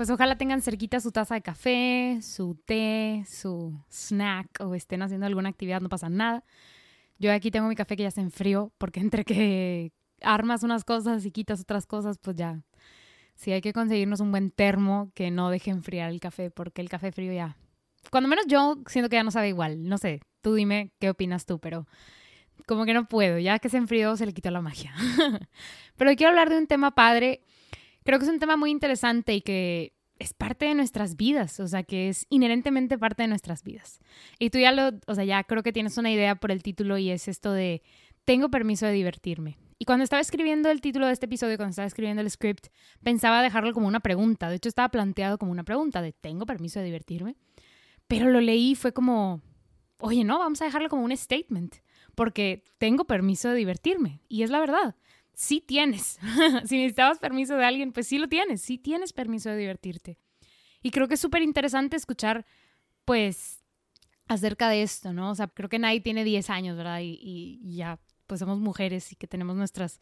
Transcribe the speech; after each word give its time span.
Pues 0.00 0.08
ojalá 0.08 0.38
tengan 0.38 0.62
cerquita 0.62 0.98
su 0.98 1.12
taza 1.12 1.34
de 1.34 1.42
café, 1.42 2.20
su 2.22 2.54
té, 2.54 3.22
su 3.28 3.78
snack 3.90 4.48
o 4.60 4.74
estén 4.74 5.02
haciendo 5.02 5.26
alguna 5.26 5.50
actividad, 5.50 5.82
no 5.82 5.90
pasa 5.90 6.08
nada. 6.08 6.42
Yo 7.18 7.30
aquí 7.30 7.50
tengo 7.50 7.68
mi 7.68 7.74
café 7.74 7.98
que 7.98 8.04
ya 8.04 8.10
se 8.10 8.22
enfrió 8.22 8.72
porque 8.78 9.00
entre 9.00 9.26
que 9.26 9.92
armas 10.22 10.62
unas 10.62 10.84
cosas 10.84 11.26
y 11.26 11.30
quitas 11.30 11.60
otras 11.60 11.84
cosas, 11.84 12.16
pues 12.16 12.34
ya. 12.34 12.62
Sí, 13.34 13.52
hay 13.52 13.60
que 13.60 13.74
conseguirnos 13.74 14.20
un 14.20 14.30
buen 14.30 14.50
termo 14.50 15.12
que 15.14 15.30
no 15.30 15.50
deje 15.50 15.70
enfriar 15.70 16.08
el 16.10 16.18
café 16.18 16.50
porque 16.50 16.80
el 16.80 16.88
café 16.88 17.12
frío 17.12 17.34
ya. 17.34 17.58
Cuando 18.10 18.30
menos 18.30 18.46
yo 18.46 18.78
siento 18.86 19.10
que 19.10 19.16
ya 19.16 19.22
no 19.22 19.30
sabe 19.30 19.48
igual. 19.48 19.86
No 19.86 19.98
sé, 19.98 20.22
tú 20.40 20.54
dime 20.54 20.92
qué 20.98 21.10
opinas 21.10 21.44
tú, 21.44 21.58
pero 21.58 21.86
como 22.66 22.86
que 22.86 22.94
no 22.94 23.06
puedo. 23.06 23.38
Ya 23.38 23.58
que 23.58 23.68
se 23.68 23.76
enfrió, 23.76 24.16
se 24.16 24.24
le 24.24 24.32
quitó 24.32 24.50
la 24.50 24.62
magia. 24.62 24.94
pero 25.98 26.16
quiero 26.16 26.30
hablar 26.30 26.48
de 26.48 26.56
un 26.56 26.66
tema 26.66 26.94
padre 26.94 27.42
creo 28.04 28.18
que 28.18 28.24
es 28.24 28.30
un 28.30 28.38
tema 28.38 28.56
muy 28.56 28.70
interesante 28.70 29.34
y 29.34 29.40
que 29.40 29.94
es 30.18 30.34
parte 30.34 30.66
de 30.66 30.74
nuestras 30.74 31.16
vidas, 31.16 31.60
o 31.60 31.66
sea, 31.66 31.82
que 31.82 32.08
es 32.08 32.26
inherentemente 32.28 32.98
parte 32.98 33.22
de 33.22 33.28
nuestras 33.28 33.64
vidas. 33.64 34.00
Y 34.38 34.50
tú 34.50 34.58
ya 34.58 34.70
lo, 34.70 34.90
o 35.06 35.14
sea, 35.14 35.24
ya 35.24 35.42
creo 35.44 35.62
que 35.62 35.72
tienes 35.72 35.96
una 35.96 36.12
idea 36.12 36.34
por 36.34 36.52
el 36.52 36.62
título 36.62 36.98
y 36.98 37.10
es 37.10 37.26
esto 37.26 37.52
de 37.52 37.82
tengo 38.26 38.50
permiso 38.50 38.86
de 38.86 38.92
divertirme. 38.92 39.58
Y 39.78 39.86
cuando 39.86 40.04
estaba 40.04 40.20
escribiendo 40.20 40.70
el 40.70 40.82
título 40.82 41.06
de 41.06 41.14
este 41.14 41.24
episodio, 41.24 41.56
cuando 41.56 41.70
estaba 41.70 41.86
escribiendo 41.86 42.20
el 42.20 42.30
script, 42.30 42.66
pensaba 43.02 43.42
dejarlo 43.42 43.72
como 43.72 43.88
una 43.88 44.00
pregunta. 44.00 44.50
De 44.50 44.56
hecho, 44.56 44.68
estaba 44.68 44.90
planteado 44.90 45.38
como 45.38 45.52
una 45.52 45.64
pregunta 45.64 46.02
de 46.02 46.12
¿tengo 46.12 46.44
permiso 46.44 46.80
de 46.80 46.84
divertirme? 46.84 47.36
Pero 48.06 48.28
lo 48.28 48.42
leí 48.42 48.72
y 48.72 48.74
fue 48.74 48.92
como, 48.92 49.40
oye, 50.00 50.22
no, 50.22 50.38
vamos 50.38 50.60
a 50.60 50.66
dejarlo 50.66 50.90
como 50.90 51.02
un 51.02 51.16
statement, 51.16 51.76
porque 52.14 52.62
tengo 52.76 53.06
permiso 53.06 53.48
de 53.48 53.54
divertirme. 53.54 54.20
Y 54.28 54.42
es 54.42 54.50
la 54.50 54.60
verdad 54.60 54.96
sí 55.40 55.62
tienes. 55.62 56.18
si 56.66 56.76
necesitabas 56.76 57.18
permiso 57.18 57.56
de 57.56 57.64
alguien, 57.64 57.92
pues 57.92 58.06
sí 58.06 58.18
lo 58.18 58.28
tienes, 58.28 58.60
sí 58.60 58.76
tienes 58.76 59.14
permiso 59.14 59.48
de 59.48 59.56
divertirte. 59.56 60.18
Y 60.82 60.90
creo 60.90 61.08
que 61.08 61.14
es 61.14 61.20
súper 61.20 61.40
interesante 61.40 61.96
escuchar, 61.96 62.44
pues, 63.06 63.64
acerca 64.28 64.68
de 64.68 64.82
esto, 64.82 65.14
¿no? 65.14 65.30
O 65.30 65.34
sea, 65.34 65.48
creo 65.48 65.70
que 65.70 65.78
nadie 65.78 66.02
tiene 66.02 66.24
10 66.24 66.50
años, 66.50 66.76
¿verdad? 66.76 67.00
Y, 67.02 67.58
ya, 67.74 67.98
pues 68.26 68.40
somos 68.40 68.58
mujeres 68.58 69.12
y 69.12 69.16
que 69.16 69.26
tenemos 69.26 69.56
nuestros 69.56 69.98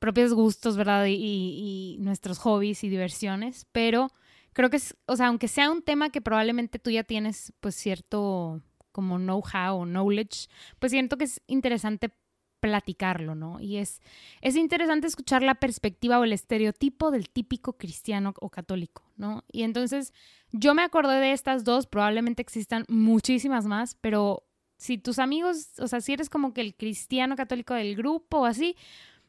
propios 0.00 0.34
gustos, 0.34 0.76
¿verdad? 0.76 1.06
Y, 1.08 1.96
nuestros 2.00 2.40
hobbies 2.40 2.82
y 2.82 2.88
diversiones, 2.88 3.68
pero 3.70 4.10
creo 4.52 4.68
que 4.68 4.78
es, 4.78 4.96
o 5.06 5.14
sea, 5.14 5.28
aunque 5.28 5.46
sea 5.46 5.70
un 5.70 5.82
tema 5.82 6.10
que 6.10 6.20
probablemente 6.20 6.80
tú 6.80 6.90
ya 6.90 7.04
tienes, 7.04 7.52
pues, 7.60 7.76
cierto 7.76 8.60
como 8.90 9.16
know-how 9.16 9.76
o 9.76 9.86
knowledge, 9.86 10.48
pues 10.80 10.90
siento 10.90 11.16
que 11.16 11.24
es 11.24 11.40
interesante 11.46 12.12
platicarlo, 12.62 13.34
¿no? 13.34 13.60
Y 13.60 13.78
es, 13.78 14.00
es 14.40 14.54
interesante 14.54 15.08
escuchar 15.08 15.42
la 15.42 15.56
perspectiva 15.56 16.20
o 16.20 16.24
el 16.24 16.32
estereotipo 16.32 17.10
del 17.10 17.28
típico 17.28 17.72
cristiano 17.72 18.34
o 18.40 18.50
católico, 18.50 19.02
¿no? 19.16 19.42
Y 19.50 19.64
entonces 19.64 20.14
yo 20.52 20.72
me 20.72 20.82
acordé 20.82 21.18
de 21.18 21.32
estas 21.32 21.64
dos, 21.64 21.88
probablemente 21.88 22.40
existan 22.40 22.84
muchísimas 22.88 23.66
más, 23.66 23.96
pero 24.00 24.44
si 24.76 24.96
tus 24.96 25.18
amigos, 25.18 25.70
o 25.80 25.88
sea, 25.88 26.00
si 26.00 26.12
eres 26.12 26.30
como 26.30 26.54
que 26.54 26.60
el 26.60 26.76
cristiano 26.76 27.34
católico 27.34 27.74
del 27.74 27.96
grupo 27.96 28.38
o 28.38 28.46
así, 28.46 28.76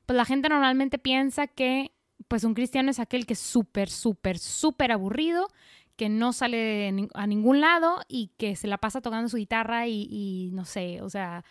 pues 0.06 0.16
la 0.16 0.26
gente 0.26 0.48
normalmente 0.48 1.00
piensa 1.00 1.48
que 1.48 1.92
pues 2.28 2.44
un 2.44 2.54
cristiano 2.54 2.92
es 2.92 3.00
aquel 3.00 3.26
que 3.26 3.34
es 3.34 3.40
súper, 3.40 3.90
súper, 3.90 4.38
súper 4.38 4.92
aburrido, 4.92 5.48
que 5.96 6.08
no 6.08 6.34
sale 6.34 7.10
a 7.16 7.26
ningún 7.26 7.62
lado 7.62 8.00
y 8.08 8.28
que 8.38 8.56
se 8.56 8.68
la 8.68 8.78
pasa 8.78 9.02
tocando 9.02 9.28
su 9.28 9.38
guitarra 9.38 9.88
y, 9.88 10.08
y 10.08 10.52
no 10.54 10.66
sé, 10.66 11.02
o 11.02 11.10
sea, 11.10 11.44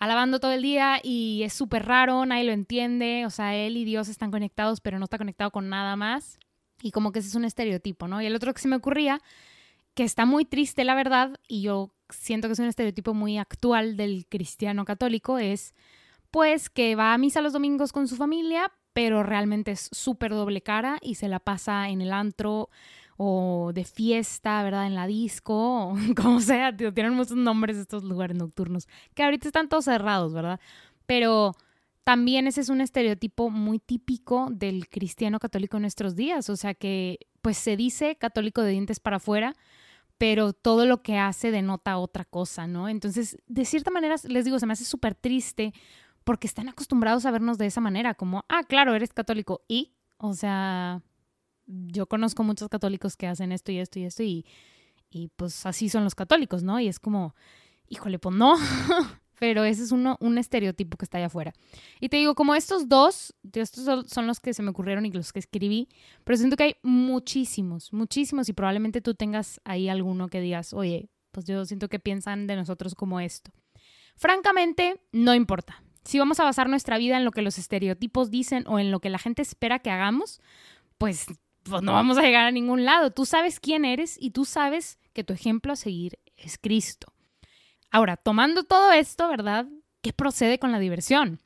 alabando 0.00 0.40
todo 0.40 0.52
el 0.52 0.62
día 0.62 0.98
y 1.02 1.42
es 1.44 1.52
súper 1.52 1.86
raro, 1.86 2.24
nadie 2.24 2.44
lo 2.44 2.52
entiende, 2.52 3.26
o 3.26 3.30
sea, 3.30 3.54
él 3.54 3.76
y 3.76 3.84
Dios 3.84 4.08
están 4.08 4.30
conectados, 4.30 4.80
pero 4.80 4.98
no 4.98 5.04
está 5.04 5.18
conectado 5.18 5.50
con 5.52 5.68
nada 5.68 5.94
más. 5.94 6.40
Y 6.82 6.90
como 6.90 7.12
que 7.12 7.18
ese 7.18 7.28
es 7.28 7.34
un 7.34 7.44
estereotipo, 7.44 8.08
¿no? 8.08 8.22
Y 8.22 8.26
el 8.26 8.34
otro 8.34 8.52
que 8.54 8.62
se 8.62 8.68
me 8.68 8.76
ocurría, 8.76 9.20
que 9.94 10.02
está 10.02 10.24
muy 10.24 10.46
triste, 10.46 10.84
la 10.84 10.94
verdad, 10.94 11.38
y 11.46 11.60
yo 11.60 11.92
siento 12.08 12.48
que 12.48 12.54
es 12.54 12.58
un 12.58 12.66
estereotipo 12.66 13.12
muy 13.12 13.36
actual 13.36 13.98
del 13.98 14.26
cristiano 14.26 14.86
católico, 14.86 15.38
es 15.38 15.74
pues 16.30 16.70
que 16.70 16.96
va 16.96 17.12
a 17.12 17.18
misa 17.18 17.42
los 17.42 17.52
domingos 17.52 17.92
con 17.92 18.08
su 18.08 18.16
familia, 18.16 18.72
pero 18.94 19.22
realmente 19.22 19.72
es 19.72 19.90
súper 19.92 20.30
doble 20.30 20.62
cara 20.62 20.98
y 21.02 21.16
se 21.16 21.28
la 21.28 21.40
pasa 21.40 21.90
en 21.90 22.00
el 22.00 22.12
antro 22.12 22.70
o 23.22 23.72
de 23.74 23.84
fiesta, 23.84 24.62
¿verdad? 24.62 24.86
En 24.86 24.94
la 24.94 25.06
disco, 25.06 25.90
o 25.90 25.94
como 26.16 26.40
sea, 26.40 26.74
tienen 26.74 27.12
muchos 27.12 27.36
nombres 27.36 27.76
estos 27.76 28.02
lugares 28.02 28.34
nocturnos, 28.34 28.88
que 29.14 29.22
ahorita 29.22 29.46
están 29.46 29.68
todos 29.68 29.84
cerrados, 29.84 30.32
¿verdad? 30.32 30.58
Pero 31.04 31.54
también 32.02 32.46
ese 32.46 32.62
es 32.62 32.70
un 32.70 32.80
estereotipo 32.80 33.50
muy 33.50 33.78
típico 33.78 34.48
del 34.50 34.88
cristiano 34.88 35.38
católico 35.38 35.76
en 35.76 35.82
nuestros 35.82 36.16
días, 36.16 36.48
o 36.48 36.56
sea 36.56 36.72
que 36.72 37.18
pues 37.42 37.58
se 37.58 37.76
dice 37.76 38.16
católico 38.16 38.62
de 38.62 38.70
dientes 38.70 39.00
para 39.00 39.18
afuera, 39.18 39.54
pero 40.16 40.54
todo 40.54 40.86
lo 40.86 41.02
que 41.02 41.18
hace 41.18 41.50
denota 41.50 41.98
otra 41.98 42.24
cosa, 42.24 42.66
¿no? 42.66 42.88
Entonces, 42.88 43.36
de 43.48 43.66
cierta 43.66 43.90
manera, 43.90 44.14
les 44.28 44.46
digo, 44.46 44.58
se 44.58 44.64
me 44.64 44.72
hace 44.72 44.86
súper 44.86 45.14
triste 45.14 45.74
porque 46.24 46.46
están 46.46 46.70
acostumbrados 46.70 47.26
a 47.26 47.30
vernos 47.30 47.58
de 47.58 47.66
esa 47.66 47.82
manera, 47.82 48.14
como, 48.14 48.46
ah, 48.48 48.62
claro, 48.66 48.94
eres 48.94 49.12
católico 49.12 49.60
y, 49.68 49.92
o 50.16 50.32
sea, 50.32 51.02
yo 51.70 52.06
conozco 52.06 52.42
muchos 52.42 52.68
católicos 52.68 53.16
que 53.16 53.26
hacen 53.26 53.52
esto 53.52 53.72
y 53.72 53.78
esto 53.78 53.98
y 53.98 54.04
esto 54.04 54.22
y, 54.22 54.44
y 55.10 55.28
pues 55.36 55.66
así 55.66 55.88
son 55.88 56.04
los 56.04 56.14
católicos, 56.14 56.62
¿no? 56.62 56.80
Y 56.80 56.88
es 56.88 56.98
como, 56.98 57.34
híjole, 57.88 58.18
pues 58.18 58.34
no, 58.34 58.56
pero 59.38 59.64
ese 59.64 59.82
es 59.84 59.92
uno, 59.92 60.16
un 60.20 60.38
estereotipo 60.38 60.96
que 60.96 61.04
está 61.04 61.18
allá 61.18 61.26
afuera. 61.26 61.52
Y 62.00 62.08
te 62.08 62.16
digo, 62.16 62.34
como 62.34 62.54
estos 62.54 62.88
dos, 62.88 63.34
estos 63.52 64.10
son 64.10 64.26
los 64.26 64.40
que 64.40 64.54
se 64.54 64.62
me 64.62 64.70
ocurrieron 64.70 65.06
y 65.06 65.12
los 65.12 65.32
que 65.32 65.38
escribí, 65.38 65.88
pero 66.24 66.36
siento 66.36 66.56
que 66.56 66.64
hay 66.64 66.76
muchísimos, 66.82 67.92
muchísimos 67.92 68.48
y 68.48 68.52
probablemente 68.52 69.00
tú 69.00 69.14
tengas 69.14 69.60
ahí 69.64 69.88
alguno 69.88 70.28
que 70.28 70.40
digas, 70.40 70.72
oye, 70.72 71.08
pues 71.30 71.46
yo 71.46 71.64
siento 71.64 71.88
que 71.88 71.98
piensan 71.98 72.46
de 72.46 72.56
nosotros 72.56 72.94
como 72.94 73.20
esto. 73.20 73.52
Francamente, 74.16 75.00
no 75.12 75.34
importa. 75.34 75.82
Si 76.04 76.18
vamos 76.18 76.40
a 76.40 76.44
basar 76.44 76.68
nuestra 76.68 76.98
vida 76.98 77.16
en 77.16 77.24
lo 77.24 77.30
que 77.30 77.42
los 77.42 77.58
estereotipos 77.58 78.30
dicen 78.30 78.64
o 78.66 78.78
en 78.78 78.90
lo 78.90 79.00
que 79.00 79.10
la 79.10 79.18
gente 79.18 79.42
espera 79.42 79.78
que 79.78 79.90
hagamos, 79.90 80.40
pues 80.98 81.26
pues 81.62 81.82
no 81.82 81.92
vamos 81.92 82.18
a 82.18 82.22
llegar 82.22 82.46
a 82.46 82.50
ningún 82.50 82.84
lado. 82.84 83.10
Tú 83.10 83.26
sabes 83.26 83.60
quién 83.60 83.84
eres 83.84 84.16
y 84.20 84.30
tú 84.30 84.44
sabes 84.44 84.98
que 85.12 85.24
tu 85.24 85.32
ejemplo 85.32 85.72
a 85.72 85.76
seguir 85.76 86.18
es 86.36 86.58
Cristo. 86.58 87.12
Ahora, 87.90 88.16
tomando 88.16 88.62
todo 88.62 88.92
esto, 88.92 89.28
¿verdad? 89.28 89.66
¿Qué 90.02 90.12
procede 90.12 90.58
con 90.58 90.72
la 90.72 90.78
diversión? 90.78 91.40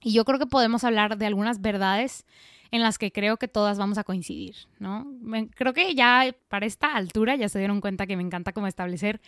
Y 0.00 0.12
yo 0.12 0.24
creo 0.24 0.38
que 0.38 0.46
podemos 0.46 0.84
hablar 0.84 1.16
de 1.16 1.26
algunas 1.26 1.60
verdades 1.60 2.26
en 2.70 2.82
las 2.82 2.98
que 2.98 3.12
creo 3.12 3.36
que 3.36 3.48
todas 3.48 3.78
vamos 3.78 3.96
a 3.98 4.04
coincidir, 4.04 4.56
¿no? 4.78 5.06
Creo 5.54 5.72
que 5.72 5.94
ya 5.94 6.34
para 6.48 6.66
esta 6.66 6.94
altura 6.94 7.36
ya 7.36 7.48
se 7.48 7.58
dieron 7.58 7.80
cuenta 7.80 8.06
que 8.06 8.16
me 8.16 8.22
encanta 8.22 8.52
como 8.52 8.66
establecer 8.66 9.20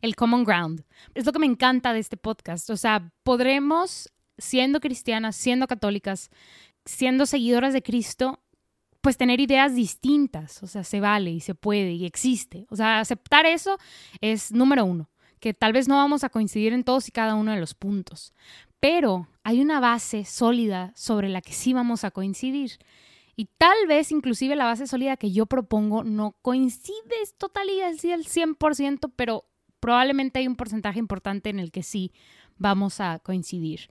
el 0.00 0.16
common 0.16 0.44
ground. 0.44 0.84
Es 1.14 1.26
lo 1.26 1.32
que 1.32 1.38
me 1.38 1.46
encanta 1.46 1.92
de 1.92 2.00
este 2.00 2.16
podcast. 2.16 2.70
O 2.70 2.76
sea, 2.76 3.12
podremos, 3.22 4.12
siendo 4.38 4.80
cristianas, 4.80 5.36
siendo 5.36 5.66
católicas, 5.66 6.30
siendo 6.84 7.26
seguidoras 7.26 7.72
de 7.72 7.82
Cristo, 7.82 8.40
pues 9.06 9.16
tener 9.16 9.38
ideas 9.38 9.76
distintas, 9.76 10.64
o 10.64 10.66
sea, 10.66 10.82
se 10.82 10.98
vale 10.98 11.30
y 11.30 11.38
se 11.38 11.54
puede 11.54 11.92
y 11.92 12.06
existe. 12.06 12.66
O 12.70 12.74
sea, 12.74 12.98
aceptar 12.98 13.46
eso 13.46 13.78
es 14.20 14.50
número 14.50 14.84
uno, 14.84 15.08
que 15.38 15.54
tal 15.54 15.72
vez 15.72 15.86
no 15.86 15.94
vamos 15.94 16.24
a 16.24 16.28
coincidir 16.28 16.72
en 16.72 16.82
todos 16.82 17.06
y 17.06 17.12
cada 17.12 17.36
uno 17.36 17.52
de 17.52 17.60
los 17.60 17.72
puntos, 17.72 18.34
pero 18.80 19.28
hay 19.44 19.60
una 19.60 19.78
base 19.78 20.24
sólida 20.24 20.92
sobre 20.96 21.28
la 21.28 21.40
que 21.40 21.52
sí 21.52 21.72
vamos 21.72 22.02
a 22.02 22.10
coincidir. 22.10 22.80
Y 23.36 23.44
tal 23.44 23.76
vez 23.86 24.10
inclusive 24.10 24.56
la 24.56 24.64
base 24.64 24.88
sólida 24.88 25.16
que 25.16 25.30
yo 25.30 25.46
propongo 25.46 26.02
no 26.02 26.32
coincide 26.42 26.96
totalidad 27.38 27.90
al 27.90 27.98
100%, 28.24 29.12
pero 29.14 29.44
probablemente 29.78 30.40
hay 30.40 30.48
un 30.48 30.56
porcentaje 30.56 30.98
importante 30.98 31.48
en 31.48 31.60
el 31.60 31.70
que 31.70 31.84
sí 31.84 32.10
vamos 32.58 32.98
a 32.98 33.20
coincidir. 33.20 33.88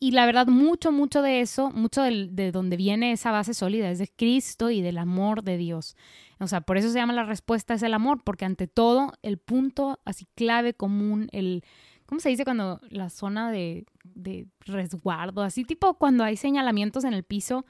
Y 0.00 0.12
la 0.12 0.26
verdad, 0.26 0.46
mucho, 0.46 0.92
mucho 0.92 1.22
de 1.22 1.40
eso, 1.40 1.70
mucho 1.70 2.02
de, 2.02 2.28
de 2.30 2.52
donde 2.52 2.76
viene 2.76 3.12
esa 3.12 3.32
base 3.32 3.52
sólida 3.52 3.90
es 3.90 3.98
de 3.98 4.08
Cristo 4.08 4.70
y 4.70 4.80
del 4.80 4.98
amor 4.98 5.42
de 5.42 5.56
Dios. 5.56 5.96
O 6.38 6.46
sea, 6.46 6.60
por 6.60 6.76
eso 6.76 6.88
se 6.90 6.98
llama 6.98 7.12
la 7.12 7.24
respuesta 7.24 7.74
es 7.74 7.82
el 7.82 7.94
amor, 7.94 8.22
porque 8.22 8.44
ante 8.44 8.68
todo, 8.68 9.12
el 9.22 9.38
punto 9.38 9.98
así 10.04 10.26
clave 10.36 10.72
común, 10.72 11.28
el, 11.32 11.64
¿cómo 12.06 12.20
se 12.20 12.28
dice 12.28 12.44
cuando 12.44 12.80
la 12.90 13.10
zona 13.10 13.50
de, 13.50 13.86
de 14.04 14.46
resguardo? 14.60 15.42
Así 15.42 15.64
tipo 15.64 15.94
cuando 15.94 16.22
hay 16.22 16.36
señalamientos 16.36 17.02
en 17.04 17.12
el 17.12 17.24
piso, 17.24 17.66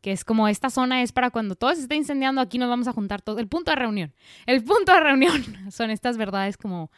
que 0.00 0.12
es 0.12 0.24
como 0.24 0.48
esta 0.48 0.70
zona 0.70 1.02
es 1.02 1.12
para 1.12 1.30
cuando 1.30 1.56
todo 1.56 1.74
se 1.74 1.82
está 1.82 1.94
incendiando, 1.94 2.40
aquí 2.40 2.58
nos 2.58 2.68
vamos 2.68 2.86
a 2.86 2.92
juntar 2.92 3.22
todos. 3.22 3.40
El 3.40 3.48
punto 3.48 3.70
de 3.72 3.76
reunión. 3.76 4.12
El 4.46 4.62
punto 4.62 4.92
de 4.92 5.00
reunión 5.00 5.42
son 5.70 5.90
estas 5.90 6.16
verdades 6.16 6.56
como 6.56 6.90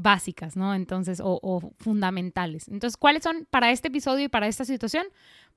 básicas, 0.00 0.56
¿no? 0.56 0.74
Entonces, 0.74 1.20
o, 1.22 1.72
fundamentales. 1.78 2.68
Entonces, 2.68 2.96
¿cuáles 2.96 3.22
son 3.22 3.46
para 3.50 3.70
este 3.70 3.88
episodio 3.88 4.26
y 4.26 4.28
para 4.28 4.46
esta 4.46 4.64
situación? 4.64 5.06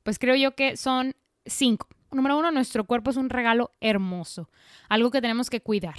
Pues 0.03 0.19
creo 0.19 0.35
yo 0.35 0.55
que 0.55 0.77
son 0.77 1.15
cinco. 1.45 1.87
Número 2.11 2.37
uno, 2.37 2.51
nuestro 2.51 2.85
cuerpo 2.85 3.11
es 3.11 3.17
un 3.17 3.29
regalo 3.29 3.71
hermoso, 3.79 4.49
algo 4.89 5.11
que 5.11 5.21
tenemos 5.21 5.49
que 5.49 5.61
cuidar. 5.61 5.95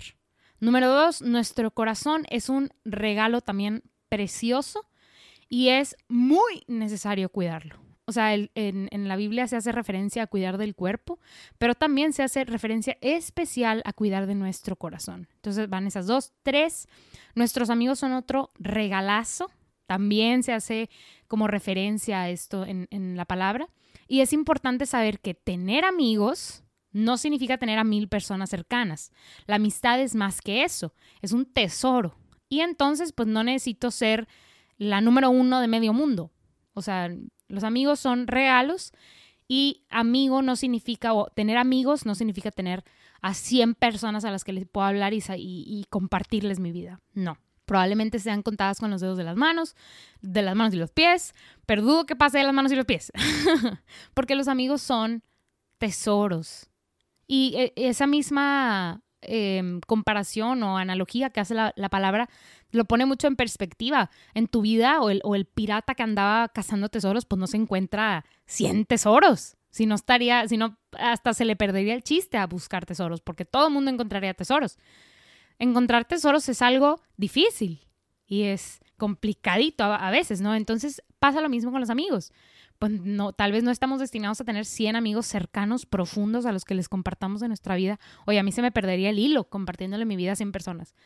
Número 0.60 0.88
dos, 0.88 1.22
nuestro 1.22 1.70
corazón 1.70 2.24
es 2.28 2.48
un 2.48 2.70
regalo 2.84 3.40
también 3.40 3.82
precioso 4.08 4.86
y 5.48 5.68
es 5.68 5.96
muy 6.08 6.64
necesario 6.66 7.30
cuidarlo. 7.30 7.76
O 8.04 8.12
sea, 8.12 8.34
en, 8.34 8.50
en, 8.54 9.08
la 9.08 9.16
Biblia 9.16 9.46
se 9.46 9.56
hace 9.56 9.70
referencia 9.70 10.24
a 10.24 10.26
cuidar 10.26 10.58
del 10.58 10.74
cuerpo, 10.74 11.20
pero 11.58 11.74
también 11.74 12.12
se 12.12 12.24
hace 12.24 12.44
referencia 12.44 12.98
especial 13.00 13.80
a 13.84 13.92
cuidar 13.92 14.26
de 14.26 14.34
nuestro 14.34 14.74
corazón. 14.74 15.28
Entonces 15.36 15.68
van 15.68 15.86
esas 15.86 16.06
dos. 16.06 16.32
Tres, 16.42 16.88
nuestros 17.34 17.70
amigos 17.70 18.00
son 18.00 18.12
otro 18.12 18.50
regalazo. 18.58 19.50
También 19.86 20.42
se 20.42 20.52
hace 20.52 20.90
como 21.28 21.46
referencia 21.46 22.22
a 22.22 22.30
esto 22.30 22.66
en, 22.66 22.88
en 22.90 23.16
la 23.16 23.24
palabra. 23.24 23.68
Y 24.08 24.20
es 24.20 24.32
importante 24.32 24.84
saber 24.86 25.20
que 25.20 25.34
tener 25.34 25.84
amigos 25.84 26.64
no 26.92 27.16
significa 27.16 27.58
tener 27.58 27.78
a 27.78 27.84
mil 27.84 28.08
personas 28.08 28.50
cercanas. 28.50 29.12
La 29.46 29.56
amistad 29.56 30.00
es 30.00 30.14
más 30.14 30.40
que 30.40 30.64
eso, 30.64 30.92
es 31.20 31.32
un 31.32 31.46
tesoro. 31.46 32.16
Y 32.48 32.60
entonces, 32.60 33.12
pues 33.12 33.28
no 33.28 33.42
necesito 33.44 33.90
ser 33.90 34.28
la 34.76 35.00
número 35.00 35.30
uno 35.30 35.60
de 35.60 35.68
medio 35.68 35.92
mundo. 35.92 36.30
O 36.74 36.82
sea, 36.82 37.10
los 37.52 37.64
amigos 37.64 38.00
son 38.00 38.26
regalos 38.26 38.92
y 39.46 39.84
amigo 39.90 40.40
no 40.40 40.56
significa, 40.56 41.12
o 41.12 41.26
tener 41.26 41.58
amigos 41.58 42.06
no 42.06 42.14
significa 42.14 42.50
tener 42.50 42.82
a 43.20 43.34
100 43.34 43.74
personas 43.74 44.24
a 44.24 44.30
las 44.30 44.42
que 44.42 44.54
les 44.54 44.66
puedo 44.66 44.86
hablar 44.86 45.12
y, 45.12 45.22
y, 45.36 45.84
compartirles 45.90 46.58
mi 46.58 46.72
vida. 46.72 47.00
No 47.12 47.36
probablemente 47.66 48.18
sean 48.18 48.42
contadas 48.42 48.80
con 48.80 48.90
los 48.90 49.00
dedos 49.00 49.16
de 49.16 49.24
las 49.24 49.36
manos, 49.36 49.76
de 50.20 50.42
las 50.42 50.56
manos 50.56 50.74
y 50.74 50.78
los 50.78 50.90
pies, 50.90 51.32
pero 51.64 51.82
dudo 51.82 52.06
que 52.06 52.16
pase 52.16 52.38
de 52.38 52.44
las 52.44 52.52
manos 52.52 52.72
y 52.72 52.76
los 52.76 52.84
pies, 52.84 53.12
porque 54.14 54.34
los 54.34 54.48
amigos 54.48 54.82
son 54.82 55.22
tesoros. 55.78 56.70
Y 57.26 57.54
e, 57.56 57.72
esa 57.76 58.06
misma 58.06 59.01
em, 59.22 59.80
comparación 59.86 60.62
o 60.62 60.78
analogía 60.78 61.30
que 61.30 61.40
hace 61.40 61.54
la, 61.54 61.72
palabra 61.90 62.28
lo 62.70 62.84
pone 62.84 63.06
mucho 63.06 63.26
en 63.26 63.36
perspectiva. 63.36 64.10
En 64.34 64.46
tu 64.46 64.62
vida 64.62 65.00
o 65.00 65.10
el, 65.10 65.20
o 65.24 65.34
el 65.34 65.46
pirata 65.46 65.94
que 65.94 66.02
andaba 66.02 66.48
cazando 66.48 66.88
tesoros, 66.88 67.24
pues 67.24 67.38
no 67.38 67.46
se 67.46 67.56
encuentra 67.56 68.24
100 68.46 68.86
tesoros. 68.86 69.56
Si 69.70 69.86
no 69.86 69.94
estaría, 69.94 70.46
si 70.48 70.58
no, 70.58 70.76
hasta 70.98 71.32
se 71.32 71.44
le 71.44 71.56
perdería 71.56 71.94
el 71.94 72.02
chiste 72.02 72.36
a 72.36 72.46
buscar 72.46 72.84
tesoros, 72.84 73.20
porque 73.22 73.44
todo 73.44 73.68
el 73.68 73.72
mundo 73.72 73.90
encontraría 73.90 74.34
tesoros 74.34 74.76
encontrar 75.62 76.04
tesoros 76.04 76.48
es 76.48 76.60
algo 76.60 77.00
difícil 77.16 77.86
y 78.26 78.42
es 78.42 78.80
complicadito 78.96 79.84
a, 79.84 80.10
veces, 80.10 80.40
¿no? 80.40 80.54
Entonces 80.54 81.02
pasa 81.18 81.40
lo 81.40 81.48
mismo 81.48 81.70
con 81.70 81.80
los 81.80 81.90
amigos. 81.90 82.32
Pues 82.82 82.94
tal 83.36 83.52
vez 83.52 83.62
no 83.62 83.70
estamos 83.70 84.00
destinados 84.00 84.40
a 84.40 84.44
tener 84.44 84.64
100 84.66 84.96
amigos 84.96 85.26
cercanos, 85.26 85.86
profundos, 85.86 86.46
a 86.46 86.52
los 86.52 86.64
que 86.64 86.74
les 86.74 86.88
compartamos 86.88 87.40
de 87.40 87.46
nuestra 87.46 87.76
vida. 87.76 88.00
Oye, 88.26 88.40
a 88.40 88.42
mí 88.42 88.50
se 88.50 88.60
me 88.60 88.72
perdería 88.72 89.10
el 89.10 89.20
hilo 89.20 89.44
compartiéndole 89.44 90.04
mi 90.04 90.16
vida 90.16 90.32
a 90.32 90.34
100 90.34 90.50
personas. 90.50 90.96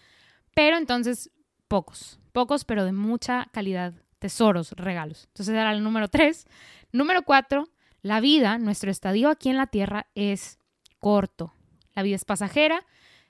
Pero 0.55 0.78
entonces, 0.78 1.31
pocos, 1.69 2.19
pocos, 2.32 2.64
pero 2.64 2.87
de 2.87 2.93
mucha 2.93 3.50
calidad, 3.52 3.93
tesoros, 4.19 4.73
regalos. 4.73 5.26
Entonces 5.26 5.52
era 5.52 5.70
el 5.70 5.84
número 5.84 6.08
3. 6.08 6.46
Número 6.93 7.25
4, 7.25 7.69
la 8.00 8.20
vida, 8.20 8.56
nuestro 8.56 8.90
estadio 8.90 9.29
aquí 9.29 9.50
en 9.50 9.58
la 9.58 9.67
tierra 9.67 10.06
es 10.14 10.58
corto. 10.99 11.52
La 11.94 12.02
vida 12.02 12.17
es 12.17 12.25
pasajera, 12.25 12.87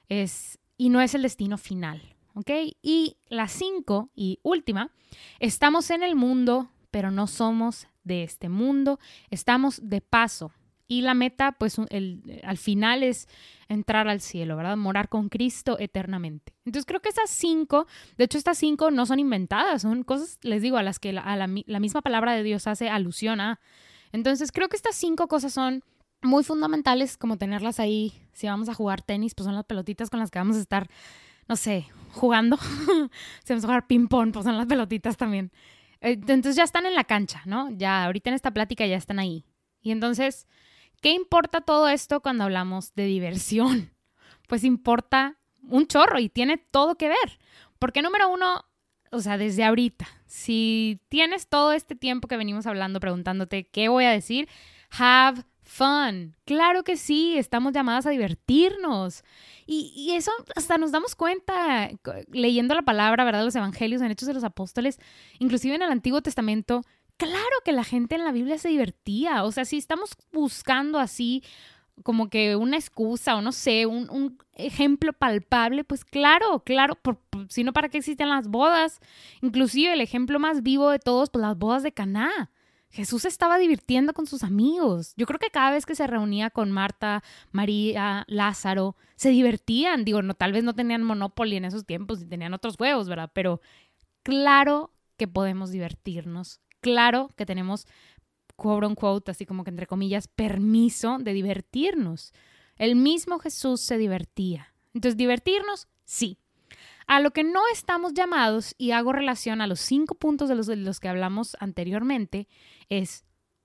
es 0.08 0.60
y 0.76 0.90
no 0.90 1.00
es 1.00 1.16
el 1.16 1.22
destino 1.22 1.58
final. 1.58 2.14
¿Ok? 2.34 2.50
Y 2.80 3.16
la 3.26 3.48
cinco 3.48 4.10
y 4.14 4.38
última, 4.44 4.92
estamos 5.40 5.90
en 5.90 6.04
el 6.04 6.14
mundo, 6.14 6.70
pero 6.90 7.10
no 7.10 7.26
somos 7.26 7.86
de 8.04 8.22
este 8.22 8.48
mundo, 8.48 8.98
estamos 9.30 9.80
de 9.82 10.00
paso. 10.00 10.52
Y 10.88 11.02
la 11.02 11.14
meta, 11.14 11.52
pues 11.52 11.78
el, 11.90 12.40
al 12.44 12.58
final 12.58 13.02
es 13.02 13.28
entrar 13.68 14.06
al 14.06 14.20
cielo, 14.20 14.56
¿verdad? 14.56 14.76
Morar 14.76 15.08
con 15.08 15.28
Cristo 15.28 15.76
eternamente. 15.80 16.54
Entonces 16.64 16.86
creo 16.86 17.00
que 17.00 17.08
esas 17.08 17.28
cinco, 17.28 17.88
de 18.16 18.24
hecho 18.24 18.38
estas 18.38 18.56
cinco 18.56 18.92
no 18.92 19.04
son 19.04 19.18
inventadas, 19.18 19.82
son 19.82 20.04
cosas, 20.04 20.38
les 20.42 20.62
digo, 20.62 20.76
a 20.76 20.84
las 20.84 21.00
que 21.00 21.10
a 21.10 21.36
la, 21.36 21.48
la 21.66 21.80
misma 21.80 22.02
palabra 22.02 22.34
de 22.34 22.44
Dios 22.44 22.68
hace 22.68 22.88
alusión 22.88 23.40
a. 23.40 23.58
Entonces 24.12 24.52
creo 24.52 24.68
que 24.68 24.76
estas 24.76 24.94
cinco 24.94 25.26
cosas 25.26 25.52
son 25.52 25.82
muy 26.22 26.44
fundamentales 26.44 27.16
como 27.16 27.36
tenerlas 27.36 27.80
ahí. 27.80 28.12
Si 28.32 28.46
vamos 28.46 28.68
a 28.68 28.74
jugar 28.74 29.02
tenis, 29.02 29.34
pues 29.34 29.46
son 29.46 29.54
las 29.54 29.64
pelotitas 29.64 30.10
con 30.10 30.20
las 30.20 30.30
que 30.30 30.38
vamos 30.38 30.56
a 30.56 30.60
estar, 30.60 30.88
no 31.48 31.56
sé, 31.56 31.86
jugando. 32.12 32.58
si 33.44 33.52
vamos 33.52 33.64
a 33.64 33.68
jugar 33.68 33.86
ping-pong, 33.86 34.32
pues 34.32 34.44
son 34.44 34.56
las 34.56 34.66
pelotitas 34.66 35.16
también. 35.16 35.50
Entonces 36.00 36.56
ya 36.56 36.64
están 36.64 36.86
en 36.86 36.94
la 36.94 37.04
cancha, 37.04 37.42
¿no? 37.46 37.70
Ya 37.70 38.04
ahorita 38.04 38.30
en 38.30 38.34
esta 38.34 38.50
plática 38.50 38.86
ya 38.86 38.96
están 38.96 39.18
ahí. 39.18 39.44
Y 39.80 39.90
entonces, 39.90 40.46
¿qué 41.00 41.10
importa 41.12 41.60
todo 41.60 41.88
esto 41.88 42.20
cuando 42.20 42.44
hablamos 42.44 42.94
de 42.94 43.06
diversión? 43.06 43.90
Pues 44.48 44.62
importa 44.62 45.36
un 45.68 45.88
chorro 45.88 46.20
y 46.20 46.28
tiene 46.28 46.56
todo 46.56 46.94
que 46.94 47.08
ver. 47.08 47.40
Porque 47.80 48.00
número 48.00 48.28
uno, 48.28 48.64
o 49.10 49.18
sea, 49.18 49.38
desde 49.38 49.64
ahorita, 49.64 50.06
si 50.26 51.00
tienes 51.08 51.48
todo 51.48 51.72
este 51.72 51.96
tiempo 51.96 52.28
que 52.28 52.36
venimos 52.36 52.64
hablando 52.68 53.00
preguntándote 53.00 53.64
qué 53.64 53.88
voy 53.88 54.04
a 54.04 54.12
decir, 54.12 54.48
have 54.96 55.42
fun. 55.66 56.34
Claro 56.44 56.84
que 56.84 56.96
sí, 56.96 57.36
estamos 57.36 57.72
llamadas 57.72 58.06
a 58.06 58.10
divertirnos. 58.10 59.24
Y, 59.66 60.12
eso 60.12 60.30
hasta 60.54 60.78
nos 60.78 60.92
damos 60.92 61.14
cuenta 61.16 61.90
leyendo 62.30 62.74
la 62.74 62.82
palabra, 62.82 63.24
¿verdad? 63.24 63.44
Los 63.44 63.56
evangelios 63.56 64.00
en 64.00 64.12
Hechos 64.12 64.28
de 64.28 64.34
los 64.34 64.44
Apóstoles, 64.44 64.98
inclusive 65.38 65.74
en 65.74 65.82
el 65.82 65.90
Antiguo 65.90 66.22
Testamento. 66.22 66.82
Claro 67.16 67.56
que 67.64 67.72
la 67.72 67.84
gente 67.84 68.14
en 68.14 68.24
la 68.24 68.32
Biblia 68.32 68.58
se 68.58 68.68
divertía. 68.68 69.44
O 69.44 69.52
sea, 69.52 69.64
si 69.64 69.76
estamos 69.76 70.10
buscando 70.32 70.98
así 70.98 71.42
como 72.02 72.28
que 72.28 72.56
una 72.56 72.76
excusa 72.76 73.36
o 73.36 73.42
no 73.42 73.52
sé, 73.52 73.86
un, 73.86 74.38
ejemplo 74.54 75.12
palpable, 75.12 75.84
pues 75.84 76.04
claro, 76.04 76.60
claro, 76.60 76.98
si 77.48 77.64
no, 77.64 77.72
¿para 77.72 77.88
qué 77.88 77.98
existen 77.98 78.28
las 78.28 78.48
bodas? 78.48 79.00
Inclusive 79.42 79.92
el 79.92 80.00
ejemplo 80.00 80.38
más 80.38 80.62
vivo 80.62 80.90
de 80.90 80.98
todos, 80.98 81.30
pues 81.30 81.42
las 81.42 81.58
bodas 81.58 81.82
de 81.82 81.92
Caná. 81.92 82.50
Jesús 82.90 83.24
estaba 83.24 83.58
divirtiendo 83.58 84.14
con 84.14 84.26
sus 84.26 84.42
amigos. 84.42 85.12
Yo 85.16 85.26
creo 85.26 85.38
que 85.38 85.50
cada 85.50 85.70
vez 85.70 85.84
que 85.86 85.94
se 85.94 86.06
reunía 86.06 86.50
con 86.50 86.72
Marta, 86.72 87.22
María, 87.52 88.24
Lázaro, 88.28 88.96
se 89.16 89.30
divertían. 89.30 90.04
Digo, 90.04 90.22
no, 90.22 90.34
tal 90.34 90.52
vez 90.52 90.64
no 90.64 90.74
tenían 90.74 91.02
Monopoly 91.02 91.56
en 91.56 91.64
esos 91.64 91.84
tiempos 91.84 92.22
y 92.22 92.26
tenían 92.26 92.54
otros 92.54 92.76
juegos, 92.76 93.08
¿verdad? 93.08 93.30
Pero 93.34 93.60
claro 94.22 94.92
que 95.16 95.28
podemos 95.28 95.70
divertirnos. 95.70 96.60
Claro 96.80 97.30
que 97.36 97.46
tenemos, 97.46 97.86
quote 98.54 98.86
unquote, 98.86 99.30
así 99.30 99.44
como 99.46 99.64
que 99.64 99.70
entre 99.70 99.86
comillas, 99.86 100.28
permiso 100.28 101.18
de 101.18 101.32
divertirnos. 101.32 102.32
El 102.76 102.96
mismo 102.96 103.38
Jesús 103.38 103.80
se 103.80 103.98
divertía. 103.98 104.74
Entonces, 104.94 105.16
divertirnos, 105.16 105.88
sí. 106.04 106.38
A 107.06 107.20
lo 107.20 107.30
que 107.30 107.44
no 107.44 107.60
estamos 107.72 108.14
llamados, 108.14 108.74
y 108.78 108.90
hago 108.90 109.12
relación 109.12 109.60
a 109.60 109.66
los 109.66 109.80
cinco 109.80 110.16
puntos 110.16 110.48
de 110.48 110.76
los, 110.76 111.00
que 111.00 111.08
hablamos 111.08 111.56
anteriormente, 111.60 112.48
es 112.88 113.24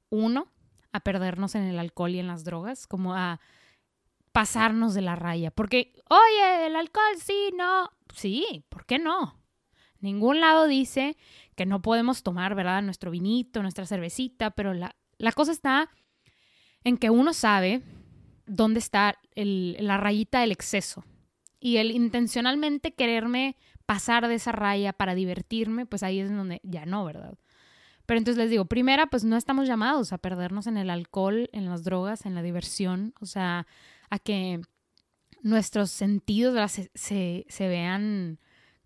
uno, 0.10 0.48
a 0.91 1.00
perdernos 1.00 1.55
en 1.55 1.63
el 1.63 1.79
alcohol 1.79 2.12
y 2.12 2.19
en 2.19 2.27
las 2.27 2.43
drogas, 2.43 2.86
como 2.86 3.15
a 3.15 3.39
pasarnos 4.31 4.93
de 4.93 5.01
la 5.01 5.15
raya. 5.15 5.50
Porque, 5.50 5.93
oye, 6.10 6.67
el 6.67 6.75
alcohol 6.75 7.17
sí, 7.17 7.51
no. 7.57 7.89
Sí, 8.13 8.65
¿por 8.69 8.86
qué 8.86 9.00
no? 9.00 9.39
Ningún 10.00 10.39
lado 10.39 10.67
dice 10.67 11.17
que 11.55 11.65
no 11.65 11.81
podemos 11.81 12.24
tomar, 12.24 12.55
¿verdad? 12.55 12.83
Nuestro 12.83 13.10
vinito, 13.10 13.62
nuestra 13.62 13.86
cervecita, 13.86 14.51
pero 14.51 14.74
la, 14.74 14.95
la 15.17 15.31
cosa 15.31 15.51
está 15.51 15.89
en 16.83 16.98
que 16.98 17.10
uno 17.10 17.33
sabe 17.33 17.81
dónde 18.45 18.79
está 18.79 19.19
la 19.36 19.98
rayita 19.98 20.41
del 20.41 20.51
exceso 20.51 21.05
y 21.62 21.77
el 21.77 21.91
intencionalmente 21.91 22.94
quererme 22.94 23.56
pasar 23.86 24.27
de 24.27 24.36
esa 24.36 24.51
raya 24.51 24.91
para 24.91 25.15
divertirme, 25.15 25.86
pues 25.86 26.03
ahí 26.03 26.20
es 26.20 26.30
donde 26.30 26.60
ya 26.63 26.86
no, 26.86 27.06
¿verdad? 27.06 27.38
Pero 28.06 28.18
entonces 28.18 28.38
les 28.38 28.50
digo, 28.50 28.65
primera, 28.65 29.08
pues 29.08 29.24
no 29.24 29.38
estamos 29.38 29.68
llamados 29.68 30.12
a 30.12 30.18
perdernos 30.18 30.68
en 30.68 30.75
el 30.75 30.89
alcohol, 30.89 31.50
en 31.53 31.70
las 31.70 31.84
drogas, 31.84 32.25
en 32.25 32.36
la 32.36 32.41
diversión, 32.41 33.13
o 33.22 33.25
sea, 33.25 33.68
a 34.10 34.20
que 34.20 34.60
nuestros 35.44 35.91
sentidos 35.91 36.72
se, 36.94 37.46
se, 37.48 37.68
vean 37.68 38.39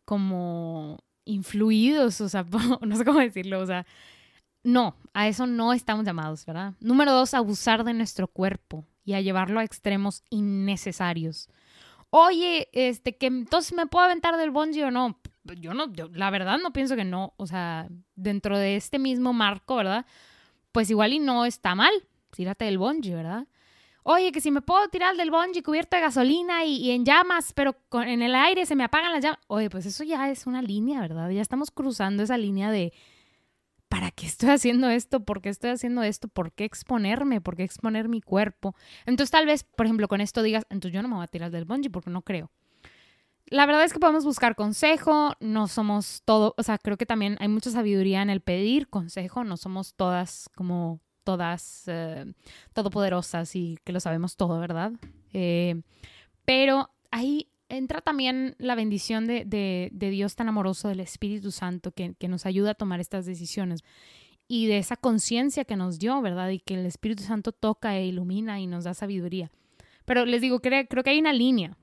como 0.03 0.99
influidos, 1.23 2.19
o 2.21 2.29
sea, 2.29 2.45
no 2.81 2.95
sé 2.95 3.05
cómo 3.05 3.19
decirlo, 3.19 3.61
o 3.61 3.65
sea, 3.65 3.85
no, 4.63 4.95
a 5.13 5.27
eso 5.27 5.47
no 5.47 5.73
estamos 5.73 6.05
llamados, 6.05 6.45
¿verdad? 6.45 6.73
Número 6.79 7.13
dos, 7.13 7.33
abusar 7.33 7.83
de 7.83 7.93
nuestro 7.93 8.27
cuerpo 8.27 8.85
y 9.05 9.13
a 9.13 9.21
llevarlo 9.21 9.59
a 9.59 9.63
extremos 9.63 10.23
innecesarios. 10.29 11.49
Oye, 12.17 12.69
este, 12.71 13.17
que 13.17 13.25
entonces 13.25 13.73
me 13.73 13.87
puedo 13.87 14.05
aventar 14.05 14.37
del 14.37 14.49
bungee 14.49 14.85
o 14.85 14.89
no. 14.89 15.19
Yo 15.59 15.73
no, 15.73 15.91
la 16.13 16.29
verdad 16.29 16.57
no 16.63 16.71
pienso 16.71 16.95
que 16.95 17.03
no. 17.03 17.33
O 17.35 17.45
sea, 17.45 17.89
dentro 18.15 18.57
de 18.57 18.77
este 18.77 18.99
mismo 18.99 19.33
marco, 19.33 19.75
¿verdad? 19.75 20.05
Pues 20.71 20.89
igual 20.89 21.11
y 21.11 21.19
no 21.19 21.43
está 21.45 21.75
mal. 21.75 21.91
Tírate 22.33 22.63
del 22.63 22.77
bungee, 22.77 23.15
¿verdad? 23.15 23.47
Oye, 24.03 24.31
que 24.31 24.39
si 24.39 24.49
me 24.49 24.61
puedo 24.61 24.87
tirar 24.87 25.17
del 25.17 25.29
bungee 25.29 25.61
cubierto 25.61 25.97
de 25.97 26.03
gasolina 26.03 26.63
y, 26.63 26.91
en 26.91 27.03
llamas, 27.03 27.51
pero 27.51 27.75
en 27.91 28.21
el 28.21 28.33
aire 28.33 28.65
se 28.65 28.77
me 28.77 28.85
apagan 28.85 29.11
las 29.11 29.21
llamas. 29.21 29.41
Oye, 29.47 29.69
pues 29.69 29.85
eso 29.85 30.05
ya 30.05 30.29
es 30.29 30.47
una 30.47 30.61
línea, 30.61 31.01
¿verdad? 31.01 31.29
Ya 31.31 31.41
estamos 31.41 31.69
cruzando 31.69 32.23
esa 32.23 32.37
línea 32.37 32.71
de 32.71 32.93
¿para 33.95 34.11
qué 34.11 34.25
estoy 34.25 34.49
haciendo 34.49 34.89
esto? 34.89 35.21
¿Por 35.21 35.41
qué 35.41 35.47
estoy 35.47 35.69
haciendo 35.69 36.03
esto? 36.03 36.27
¿Por 36.27 36.51
qué 36.51 36.65
exponerme? 36.65 37.39
¿Por 37.39 37.55
qué 37.55 37.63
exponer 37.63 38.09
mi 38.09 38.19
cuerpo? 38.19 38.75
Entonces 39.05 39.31
tal 39.31 39.45
vez, 39.45 39.63
por 39.63 39.85
ejemplo, 39.85 40.09
con 40.09 40.19
esto 40.19 40.43
digas, 40.43 40.65
entonces 40.69 40.93
yo 40.93 41.01
no 41.01 41.07
me 41.07 41.15
voy 41.15 41.23
a 41.23 41.27
tirar 41.27 41.49
del 41.49 41.63
bungee 41.63 41.89
porque 41.89 42.09
no 42.09 42.21
creo. 42.21 42.51
La 43.45 43.65
verdad 43.65 43.85
es 43.85 43.93
que 43.93 43.99
podemos 43.99 44.25
buscar 44.25 44.57
consejo, 44.57 45.35
no 45.39 45.69
somos 45.69 46.23
todo, 46.25 46.55
o 46.57 46.63
sea, 46.63 46.77
creo 46.77 46.97
que 46.97 47.05
también 47.05 47.37
hay 47.39 47.47
mucha 47.47 47.71
sabiduría 47.71 48.21
en 48.21 48.29
el 48.29 48.41
pedir 48.41 48.89
consejo, 48.89 49.45
no 49.45 49.55
somos 49.55 49.93
todas 49.93 50.49
como 50.55 50.99
todas 51.23 51.83
eh, 51.87 52.25
todopoderosas 52.73 53.55
y 53.55 53.79
que 53.85 53.93
lo 53.93 54.01
sabemos 54.01 54.35
todo, 54.35 54.59
¿verdad? 54.59 54.91
Eh, 55.31 55.83
pero 56.43 56.89
ahí 57.11 57.47
entra 57.69 58.01
también 58.01 58.55
la 58.59 58.75
bendición 58.75 59.27
de, 59.27 59.89
Dios 59.91 60.35
tan 60.35 60.49
amoroso, 60.49 60.87
del 60.87 60.99
Espíritu 60.99 61.51
Santo, 61.51 61.91
que, 61.91 62.15
nos 62.27 62.45
ayuda 62.45 62.71
a 62.71 62.75
tomar 62.75 62.99
estas 62.99 63.25
decisiones 63.25 63.83
y 64.47 64.67
de 64.67 64.77
esa 64.77 64.95
conciencia 64.95 65.65
que 65.65 65.75
nos 65.75 65.97
dio, 65.97 66.21
¿verdad? 66.21 66.49
Y 66.49 66.59
que 66.59 66.75
el 66.75 66.85
Espíritu 66.85 67.23
Santo 67.23 67.51
toca 67.51 67.97
e 67.97 68.05
ilumina 68.05 68.59
y 68.59 68.67
nos 68.67 68.83
da 68.83 68.93
sabiduría. 68.93 69.51
Pero 70.05 70.25
les 70.25 70.41
digo, 70.41 70.59
creo, 70.59 70.85
creo 70.87 71.03
que 71.03 71.09
hay 71.09 71.19
una 71.19 71.33
línea. 71.33 71.77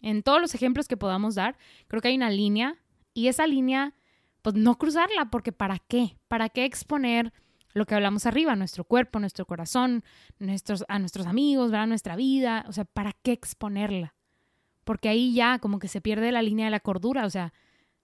En 0.00 0.22
todos 0.22 0.40
los 0.40 0.54
ejemplos 0.54 0.88
que 0.88 0.96
podamos 0.96 1.34
dar, 1.34 1.58
creo 1.88 2.00
que 2.00 2.08
hay 2.08 2.16
una 2.16 2.30
línea 2.30 2.78
y 3.12 3.28
esa 3.28 3.46
línea, 3.46 3.94
pues 4.42 4.54
no 4.54 4.78
cruzarla, 4.78 5.30
porque 5.30 5.52
¿para 5.52 5.78
qué? 5.78 6.16
¿Para 6.28 6.48
qué 6.48 6.64
exponer 6.64 7.32
lo 7.74 7.84
que 7.84 7.94
hablamos 7.94 8.24
arriba, 8.24 8.56
nuestro 8.56 8.84
cuerpo, 8.84 9.20
nuestro 9.20 9.44
corazón, 9.44 10.02
nuestros, 10.38 10.84
a 10.88 10.98
nuestros 10.98 11.26
amigos, 11.26 11.70
¿verdad? 11.70 11.86
nuestra 11.86 12.16
vida? 12.16 12.64
O 12.68 12.72
sea, 12.72 12.86
¿para 12.86 13.12
qué 13.12 13.32
exponerla? 13.32 14.15
Porque 14.86 15.08
ahí 15.08 15.34
ya 15.34 15.58
como 15.58 15.80
que 15.80 15.88
se 15.88 16.00
pierde 16.00 16.30
la 16.30 16.42
línea 16.42 16.66
de 16.66 16.70
la 16.70 16.78
cordura, 16.78 17.26
o 17.26 17.30
sea, 17.30 17.52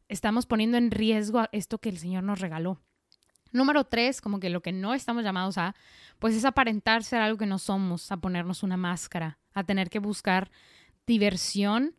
estamos 0.08 0.46
poniendo 0.46 0.76
en 0.76 0.90
riesgo 0.90 1.44
esto 1.52 1.78
que 1.78 1.88
el 1.88 1.96
Señor 1.96 2.24
nos 2.24 2.40
regaló. 2.40 2.80
Número 3.52 3.84
tres, 3.84 4.20
como 4.20 4.40
que 4.40 4.50
lo 4.50 4.62
que 4.62 4.72
no 4.72 4.92
estamos 4.92 5.22
llamados 5.22 5.58
a, 5.58 5.76
pues 6.18 6.34
es 6.34 6.44
aparentar 6.44 7.04
ser 7.04 7.20
algo 7.20 7.38
que 7.38 7.46
no 7.46 7.60
somos, 7.60 8.10
a 8.10 8.16
ponernos 8.16 8.64
una 8.64 8.76
máscara, 8.76 9.38
a 9.54 9.62
tener 9.62 9.90
que 9.90 10.00
buscar 10.00 10.50
diversión, 11.06 11.94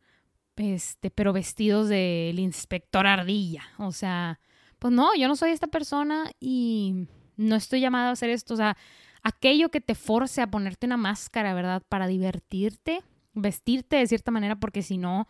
este, 0.58 1.10
pero 1.10 1.32
vestidos 1.32 1.88
del 1.88 2.38
inspector 2.38 3.08
ardilla. 3.08 3.64
O 3.78 3.94
sea, 3.94 4.42
pues 4.80 4.94
no, 4.94 5.16
yo 5.16 5.30
no 5.30 5.38
soy 5.38 5.52
esta 5.52 5.68
persona 5.68 6.30
y 6.42 7.08
no 7.38 7.56
estoy 7.56 7.80
llamado 7.80 8.10
a 8.10 8.14
hacer 8.14 8.32
esto. 8.32 8.54
O 8.54 8.58
sea, 8.58 8.76
aquello 9.22 9.70
que 9.70 9.80
te 9.80 9.96
force 9.96 10.42
a 10.42 10.52
ponerte 10.52 10.88
una 10.88 10.98
máscara, 10.98 11.54
¿verdad? 11.54 11.84
Para 11.88 12.08
divertirte, 12.08 13.02
vestirte 13.34 13.98
de 13.98 14.08
cierta 14.08 14.32
manera 14.32 14.60
porque 14.60 14.82
si 14.82 14.98
no, 14.98 15.28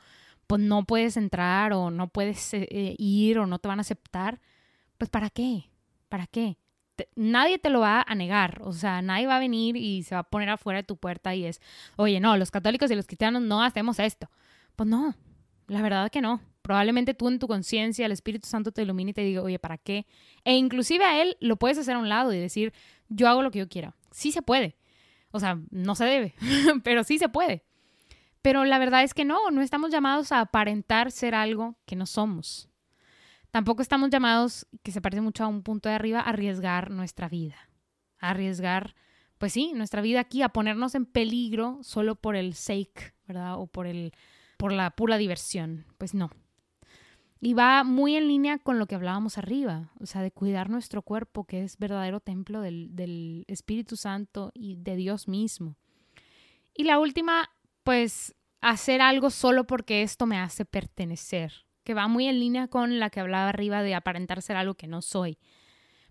pues 0.48 0.62
no 0.62 0.84
puedes 0.84 1.18
entrar 1.18 1.74
o 1.74 1.92
no 1.92 2.08
puedes 2.10 2.54
eh, 2.54 2.68
eh, 2.70 2.96
ir 2.98 3.40
o 3.40 3.48
no 3.48 3.60
te 3.60 3.68
van 3.68 3.80
a 3.80 3.82
aceptar, 3.82 4.42
pues 4.98 5.10
¿para 5.10 5.30
qué? 5.30 5.70
¿Para 6.10 6.28
qué? 6.28 6.58
nadie 7.16 7.58
te 7.58 7.70
lo 7.70 7.80
va 7.80 8.04
a 8.08 8.16
negar, 8.16 8.62
o 8.64 8.72
sea, 8.74 9.02
nadie 9.02 9.28
va 9.28 9.38
a 9.38 9.40
venir 9.40 9.76
y 9.76 10.04
se 10.04 10.16
va 10.16 10.20
a 10.20 10.30
poner 10.30 10.50
afuera 10.50 10.78
de 10.78 10.84
tu 10.84 10.98
puerta 10.98 11.34
y 11.36 11.46
es, 11.46 11.60
oye, 11.96 12.20
no, 12.20 12.38
los 12.38 12.52
católicos 12.52 12.92
y 12.92 12.96
los 12.96 13.08
cristianos 13.08 13.42
no 13.42 13.64
hacemos 13.64 14.00
esto. 14.00 14.30
Pues 14.76 14.88
no, 14.88 15.16
la 15.68 15.82
verdad 15.82 16.12
que 16.12 16.22
no. 16.22 16.42
Probablemente 16.62 17.14
tú 17.14 17.28
en 17.28 17.40
tu 17.40 17.48
conciencia, 17.48 18.06
el 18.06 18.12
Espíritu 18.12 18.48
Santo 18.48 18.72
te 18.72 18.84
ilumine 18.84 19.12
y 19.12 19.14
te 19.14 19.22
diga, 19.22 19.42
oye, 19.42 19.60
¿para 19.60 19.78
qué? 19.78 20.06
E 20.46 20.56
inclusive 20.56 21.04
a 21.04 21.22
él 21.22 21.36
lo 21.42 21.58
puedes 21.58 21.78
hacer 21.78 21.96
a 21.96 22.00
un 22.00 22.08
lado 22.08 22.32
y 22.34 22.40
decir, 22.40 22.74
yo 23.10 23.28
hago 23.28 23.42
lo 23.42 23.52
que 23.52 23.60
yo 23.60 23.68
quiera. 23.68 23.96
Sí 24.12 24.32
se 24.32 24.42
puede. 24.42 24.78
O 25.32 25.40
sea, 25.40 25.60
no 25.72 25.96
se 25.96 26.06
debe, 26.06 26.36
pero 26.84 27.04
sí 27.04 27.18
se 27.18 27.28
puede. 27.28 27.64
Pero 28.44 28.66
la 28.66 28.78
verdad 28.78 29.04
es 29.04 29.14
que 29.14 29.24
no, 29.24 29.50
no 29.52 29.62
estamos 29.62 29.90
llamados 29.90 30.34
a 30.34 30.42
aparentar 30.42 31.12
ser 31.12 31.34
algo 31.34 31.78
que 31.86 31.96
no 31.96 32.06
somos. 32.06 32.70
Tampoco 33.52 33.82
estamos 33.82 34.10
llamados, 34.10 34.68
que 34.84 34.92
se 34.92 35.00
parece 35.00 35.22
mucho 35.22 35.46
a 35.46 35.48
un 35.48 35.64
punto 35.64 35.88
de 35.88 35.96
arriba, 35.96 36.20
a 36.20 36.30
arriesgar 36.30 36.92
nuestra 36.92 37.30
vida. 37.30 37.56
A 38.20 38.32
arriesgar, 38.32 38.96
pues 39.38 39.54
sí, 39.54 39.72
nuestra 39.74 40.02
vida 40.02 40.20
aquí, 40.20 40.42
a 40.42 40.50
ponernos 40.50 40.94
en 40.94 41.06
peligro 41.06 41.80
solo 41.84 42.16
por 42.16 42.36
el 42.36 42.54
sake, 42.54 43.16
¿verdad? 43.28 43.58
O 43.58 43.68
por, 43.68 43.88
el, 43.88 44.12
por 44.58 44.74
la 44.74 44.90
pura 44.90 45.18
diversión. 45.18 45.86
Pues 45.98 46.14
no. 46.14 46.30
Y 47.40 47.54
va 47.54 47.86
muy 47.86 48.18
en 48.18 48.28
línea 48.28 48.58
con 48.58 48.78
lo 48.78 48.88
que 48.88 48.96
hablábamos 48.96 49.38
arriba, 49.38 49.90
o 50.02 50.06
sea, 50.06 50.22
de 50.22 50.32
cuidar 50.32 50.70
nuestro 50.70 51.02
cuerpo, 51.02 51.46
que 51.46 51.64
es 51.64 51.78
verdadero 51.78 52.20
templo 52.20 52.60
del, 52.60 52.94
del 52.94 53.46
Espíritu 53.48 53.96
Santo 53.96 54.52
y 54.54 54.76
de 54.76 54.98
Dios 54.98 55.30
mismo. 55.30 55.78
Y 56.74 56.84
la 56.84 57.00
última 57.00 57.50
pues 57.84 58.36
hacer 58.62 59.02
algo 59.02 59.30
solo 59.30 59.66
porque 59.66 60.04
esto 60.04 60.26
me 60.26 60.40
hace 60.40 60.66
pertenecer, 60.66 61.66
que 61.84 61.94
va 61.94 62.08
muy 62.08 62.28
en 62.28 62.40
línea 62.40 62.68
con 62.68 63.00
la 63.00 63.10
que 63.10 63.20
hablaba 63.20 63.50
arriba 63.50 63.84
de 63.84 63.96
aparentar 63.96 64.42
ser 64.42 64.56
algo 64.56 64.76
que 64.76 64.88
no 64.88 65.02
soy. 65.02 65.38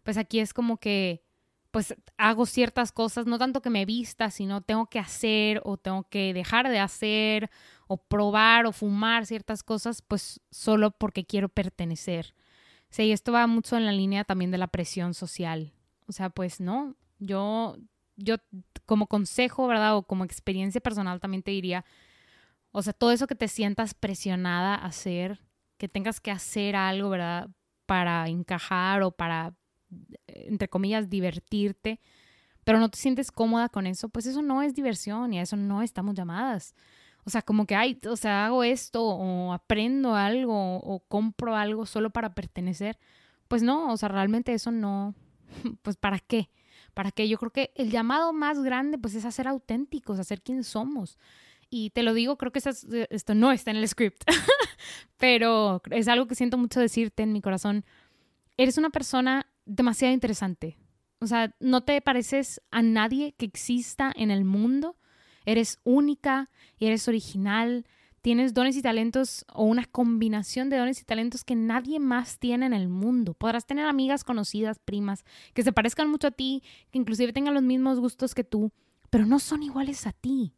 Pues 0.03 0.17
aquí 0.17 0.41
es 0.41 0.53
como 0.53 0.79
que 0.79 1.25
pues 1.71 1.95
hago 2.19 2.45
ciertas 2.45 2.93
cosas, 2.93 3.25
no 3.27 3.39
tanto 3.39 3.63
que 3.63 3.71
me 3.71 3.87
vista, 3.87 4.31
sino 4.31 4.61
tengo 4.61 4.87
que 4.87 4.99
hacer 4.99 5.63
o 5.65 5.79
tengo 5.79 6.05
que 6.05 6.35
dejar 6.35 6.69
de 6.69 6.79
hacer 6.79 7.51
o 7.89 7.97
probar 7.97 8.67
o 8.67 8.73
fumar 8.73 9.25
ciertas 9.25 9.63
cosas, 9.63 10.03
pues 10.03 10.41
solo 10.51 10.91
porque 10.91 11.25
quiero 11.25 11.49
pertenecer. 11.49 12.35
Sí, 12.91 13.11
esto 13.11 13.33
va 13.33 13.47
mucho 13.47 13.79
en 13.79 13.87
la 13.87 13.93
línea 13.93 14.25
también 14.25 14.51
de 14.51 14.59
la 14.59 14.67
presión 14.67 15.15
social. 15.15 15.73
O 16.07 16.13
sea, 16.13 16.29
pues 16.29 16.61
no, 16.61 16.95
yo 17.19 17.79
yo 18.17 18.37
como 18.87 19.07
consejo, 19.07 19.67
¿verdad? 19.67 19.97
O 19.97 20.03
como 20.03 20.25
experiencia 20.25 20.81
personal 20.81 21.21
también 21.21 21.43
te 21.43 21.51
diría, 21.51 21.85
o 22.73 22.83
sea, 22.83 22.93
todo 22.93 23.13
eso 23.13 23.27
que 23.27 23.35
te 23.35 23.49
sientas 23.49 23.95
presionada 23.95 24.75
a 24.75 24.87
hacer, 24.87 25.41
que 25.79 25.89
tengas 25.89 26.21
que 26.21 26.31
hacer 26.31 26.77
algo, 26.77 27.11
¿verdad? 27.11 27.51
Para 27.87 28.29
encajar 28.29 29.03
o 29.03 29.11
para, 29.13 29.55
entre 30.27 30.69
comillas, 30.69 31.11
divertirte, 31.11 32.01
pero 32.65 32.79
no 32.79 32.91
te 32.91 32.99
sientes 32.99 33.31
cómoda 33.33 33.69
con 33.69 33.87
eso, 33.87 34.09
pues 34.09 34.27
eso 34.27 34.43
no 34.43 34.63
es 34.63 34.75
diversión 34.75 35.33
y 35.35 35.39
a 35.39 35.43
eso 35.43 35.57
no 35.57 35.83
estamos 35.83 36.15
llamadas. 36.15 36.75
O 37.25 37.31
sea, 37.31 37.43
como 37.43 37.67
que, 37.67 37.75
ay, 37.75 38.01
o 38.09 38.17
sea, 38.17 38.47
hago 38.47 38.65
esto 38.65 39.05
o 39.05 39.53
aprendo 39.53 40.15
algo 40.15 40.77
o 40.79 41.01
compro 41.01 41.55
algo 41.55 41.87
solo 41.87 42.11
para 42.11 42.35
pertenecer. 42.35 42.99
Pues 43.49 43.63
no, 43.63 43.93
o 43.93 43.97
sea, 43.97 44.09
realmente 44.09 44.53
eso 44.55 44.71
no, 44.71 45.15
pues 45.83 45.97
¿para 45.97 46.19
qué? 46.19 46.51
Para 46.95 47.11
que 47.11 47.29
yo 47.29 47.39
creo 47.39 47.51
que 47.51 47.73
el 47.75 47.91
llamado 47.91 48.33
más 48.33 48.63
grande 48.63 48.99
pues 48.99 49.15
es 49.15 49.25
a 49.25 49.31
ser 49.31 49.49
auténticos, 49.49 50.19
a 50.19 50.25
ser 50.25 50.43
quien 50.43 50.65
somos. 50.65 51.19
Y 51.71 51.91
te 51.91 52.03
lo 52.03 52.13
digo, 52.13 52.37
creo 52.37 52.53
que 52.53 52.59
eh, 52.59 53.07
esto 53.11 53.35
no 53.35 53.51
está 53.51 53.71
en 53.71 53.79
el 53.79 53.89
script, 53.89 54.25
pero 55.17 55.81
es 55.91 56.09
algo 56.09 56.27
que 56.27 56.35
siento 56.35 56.59
mucho 56.59 56.81
decirte 56.81 57.23
en 57.23 57.33
mi 57.33 57.41
corazón. 57.41 57.85
Eres 58.57 58.77
una 58.77 58.91
persona 58.91 59.47
demasiado 59.65 60.13
interesante. 60.13 60.77
O 61.21 61.27
sea, 61.27 61.55
no 61.61 61.83
te 61.83 62.01
pareces 62.01 62.61
a 62.71 62.83
nadie 62.83 63.33
que 63.33 63.47
exista 63.47 64.13
en 64.17 64.31
el 64.31 64.45
mundo. 64.45 64.97
Eres 65.47 65.79
única, 65.85 66.51
eres 66.79 67.09
original, 67.09 67.87
tienes 68.23 68.55
dones 68.55 68.77
y 68.77 68.83
talentos 68.83 69.45
o 69.53 69.65
una 69.65 69.85
combinación 69.85 70.71
de 70.71 70.79
dones 70.79 71.01
y 71.01 71.05
talentos 71.05 71.45
que 71.45 71.57
nadie 71.57 71.99
más 71.99 72.39
tiene 72.39 72.67
en 72.67 72.73
el 72.73 72.89
mundo. 72.89 73.35
Podrás 73.35 73.67
tener 73.67 73.85
amigas 73.85 74.25
conocidas, 74.25 74.79
primas, 74.79 75.25
que 75.53 75.63
se 75.63 75.73
parezcan 75.73 76.09
mucho 76.11 76.29
a 76.29 76.31
ti, 76.31 76.63
que 76.91 76.99
inclusive 76.99 77.33
tengan 77.33 77.55
los 77.55 77.63
mismos 77.63 78.01
gustos 78.01 78.35
que 78.35 78.45
tú, 78.45 78.73
pero 79.11 79.27
no 79.27 79.39
son 79.41 79.63
iguales 79.63 80.07
a 80.07 80.13
ti. 80.13 80.55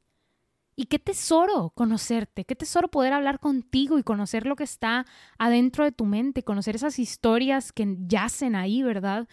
Y 0.76 0.86
qué 0.86 0.98
tesoro 0.98 1.70
conocerte, 1.70 2.44
qué 2.44 2.56
tesoro 2.56 2.88
poder 2.88 3.12
hablar 3.12 3.38
contigo 3.38 3.98
y 3.98 4.02
conocer 4.02 4.44
lo 4.44 4.56
que 4.56 4.64
está 4.64 5.06
adentro 5.38 5.84
de 5.84 5.92
tu 5.92 6.04
mente, 6.04 6.42
conocer 6.42 6.74
esas 6.74 6.98
historias 6.98 7.72
que 7.72 7.96
yacen 8.06 8.56
ahí, 8.56 8.82
¿verdad? 8.82 9.28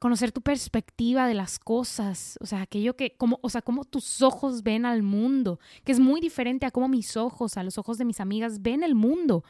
Conocer 0.00 0.32
tu 0.32 0.40
perspectiva 0.40 1.28
de 1.28 1.34
las 1.34 1.58
cosas, 1.58 2.38
o 2.40 2.46
sea, 2.46 2.62
aquello 2.62 2.96
que, 2.96 3.16
como, 3.18 3.38
o 3.42 3.50
sea, 3.50 3.60
cómo 3.60 3.84
tus 3.84 4.22
ojos 4.22 4.62
ven 4.62 4.86
al 4.86 5.02
mundo, 5.02 5.60
que 5.84 5.92
es 5.92 6.00
muy 6.00 6.22
diferente 6.22 6.64
a 6.64 6.70
cómo 6.70 6.88
mis 6.88 7.18
ojos, 7.18 7.58
a 7.58 7.62
los 7.62 7.76
ojos 7.76 7.98
de 7.98 8.06
mis 8.06 8.18
amigas 8.18 8.62
ven 8.62 8.82
el 8.82 8.94
mundo. 8.94 9.44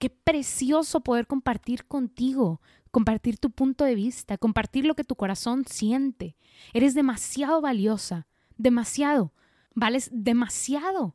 Qué 0.00 0.10
precioso 0.10 1.00
poder 1.00 1.28
compartir 1.28 1.86
contigo, 1.86 2.60
compartir 2.90 3.38
tu 3.38 3.50
punto 3.50 3.84
de 3.84 3.94
vista, 3.94 4.36
compartir 4.36 4.84
lo 4.84 4.96
que 4.96 5.04
tu 5.04 5.14
corazón 5.14 5.64
siente. 5.64 6.34
Eres 6.72 6.94
demasiado 6.94 7.60
valiosa, 7.60 8.26
demasiado, 8.58 9.32
vales 9.76 10.10
demasiado. 10.12 11.14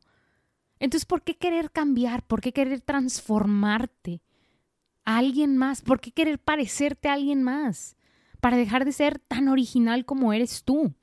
Entonces, 0.78 1.04
¿por 1.04 1.20
qué 1.20 1.36
querer 1.36 1.70
cambiar? 1.70 2.26
¿Por 2.26 2.40
qué 2.40 2.54
querer 2.54 2.80
transformarte 2.80 4.22
a 5.04 5.18
alguien 5.18 5.58
más? 5.58 5.82
¿Por 5.82 6.00
qué 6.00 6.12
querer 6.12 6.38
parecerte 6.38 7.10
a 7.10 7.12
alguien 7.12 7.42
más? 7.42 7.98
Para 8.40 8.56
dejar 8.56 8.84
de 8.84 8.92
ser 8.92 9.18
tan 9.18 9.48
original 9.48 10.04
como 10.04 10.32
eres 10.32 10.64
tú. 10.64 10.94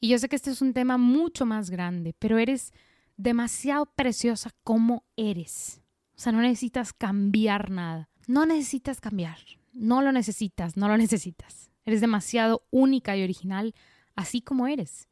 Y 0.00 0.08
yo 0.08 0.18
sé 0.18 0.28
que 0.28 0.36
este 0.36 0.50
es 0.50 0.62
un 0.62 0.74
tema 0.74 0.96
mucho 0.98 1.46
más 1.46 1.70
grande, 1.70 2.14
pero 2.18 2.38
eres 2.38 2.72
demasiado 3.16 3.86
preciosa 3.86 4.50
como 4.62 5.04
eres. 5.16 5.82
O 6.16 6.20
sea, 6.20 6.32
no 6.32 6.40
necesitas 6.40 6.92
cambiar 6.92 7.70
nada. 7.70 8.08
No 8.26 8.46
necesitas 8.46 9.00
cambiar. 9.00 9.38
No 9.72 10.02
lo 10.02 10.12
necesitas, 10.12 10.76
no 10.76 10.88
lo 10.88 10.96
necesitas. 10.96 11.70
Eres 11.84 12.00
demasiado 12.00 12.66
única 12.70 13.16
y 13.16 13.22
original, 13.22 13.74
así 14.14 14.40
como 14.40 14.66
eres. 14.66 15.08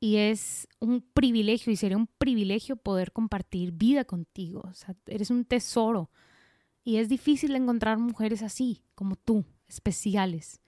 Y 0.00 0.16
es 0.16 0.68
un 0.80 1.00
privilegio 1.00 1.72
y 1.72 1.76
sería 1.76 1.96
un 1.96 2.08
privilegio 2.08 2.76
poder 2.76 3.12
compartir 3.12 3.72
vida 3.72 4.04
contigo. 4.04 4.62
O 4.68 4.74
sea, 4.74 4.96
eres 5.06 5.30
un 5.30 5.44
tesoro. 5.44 6.10
Y 6.84 6.96
es 6.96 7.08
difícil 7.08 7.54
encontrar 7.54 7.98
mujeres 7.98 8.42
así, 8.42 8.82
como 8.96 9.14
tú, 9.14 9.44
especiales. 9.68 10.61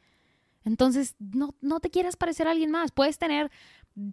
Entonces, 0.64 1.14
no, 1.18 1.54
no 1.60 1.80
te 1.80 1.90
quieras 1.90 2.16
parecer 2.16 2.48
a 2.48 2.52
alguien 2.52 2.70
más. 2.70 2.90
Puedes 2.90 3.18
tener 3.18 3.50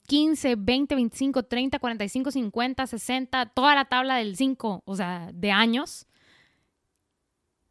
15, 0.08 0.56
20, 0.58 0.96
25, 0.96 1.44
30, 1.44 1.80
45, 1.80 2.32
50, 2.32 2.88
60, 2.88 3.46
toda 3.48 3.76
la 3.76 3.86
tabla 3.86 4.18
del 4.18 4.36
5, 4.36 4.84
o 4.86 4.96
sea, 4.96 5.32
de 5.34 5.52
años. 5.52 6.08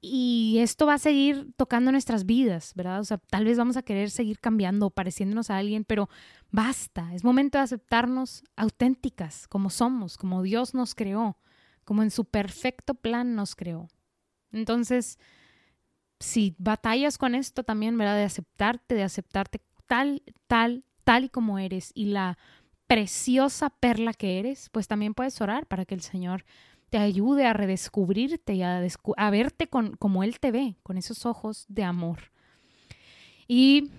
Y 0.02 0.56
esto 0.60 0.87
va 0.87 0.94
a 0.94 0.99
seguir 0.99 1.52
tocando 1.56 1.92
nuestras 1.92 2.25
vidas, 2.25 2.72
¿verdad? 2.75 3.00
O 3.00 3.04
sea, 3.04 3.18
tal 3.18 3.44
vez 3.44 3.58
vamos 3.58 3.76
a 3.76 3.82
querer 3.82 4.10
seguir 4.10 4.40
cambiando 4.40 4.88
pareciéndonos 4.88 5.50
a 5.50 5.58
alguien, 5.58 5.84
pero 5.84 6.08
basta. 6.50 7.14
Es 7.14 7.22
momento 7.22 7.58
de 7.58 7.64
aceptarnos 7.64 8.42
auténticas, 8.56 9.46
como 9.46 9.68
somos, 9.68 10.16
como 10.16 10.42
Dios 10.42 10.72
nos 10.72 10.94
creó, 10.94 11.37
como 11.84 12.02
en 12.02 12.10
su 12.10 12.25
perfecto 12.25 12.94
plan 12.94 13.34
nos 13.34 13.54
creó. 13.54 13.88
Entonces, 14.52 15.18
si 16.20 16.54
batallas 16.58 17.18
con 17.18 17.34
esto 17.34 17.64
también, 17.64 17.96
¿verdad? 17.98 18.16
De 18.16 18.24
aceptarte, 18.24 18.94
de 18.94 19.02
aceptarte 19.02 19.60
tal, 19.86 20.22
tal, 20.46 20.84
tal 21.04 21.24
y 21.24 21.28
como 21.30 21.58
eres 21.58 21.90
y 21.94 22.06
la 22.06 22.38
preciosa 22.86 23.70
perla 23.70 24.12
que 24.12 24.38
eres, 24.38 24.68
pues 24.70 24.86
también 24.86 25.14
puedes 25.14 25.40
orar 25.40 25.66
para 25.66 25.84
que 25.84 25.94
el 25.94 26.02
Señor 26.02 26.44
te 26.90 26.98
ayude 26.98 27.46
a 27.46 27.52
redescubrirte 27.52 28.54
y 28.54 28.62
a, 28.62 29.30
verte 29.30 29.68
con, 29.68 29.96
como 29.96 30.24
Él 30.24 30.40
te 30.40 30.50
ve, 30.50 30.76
con 30.82 30.98
esos 30.98 31.24
ojos 31.24 31.64
de 31.68 31.84
amor. 31.84 32.32
Y 33.46 33.90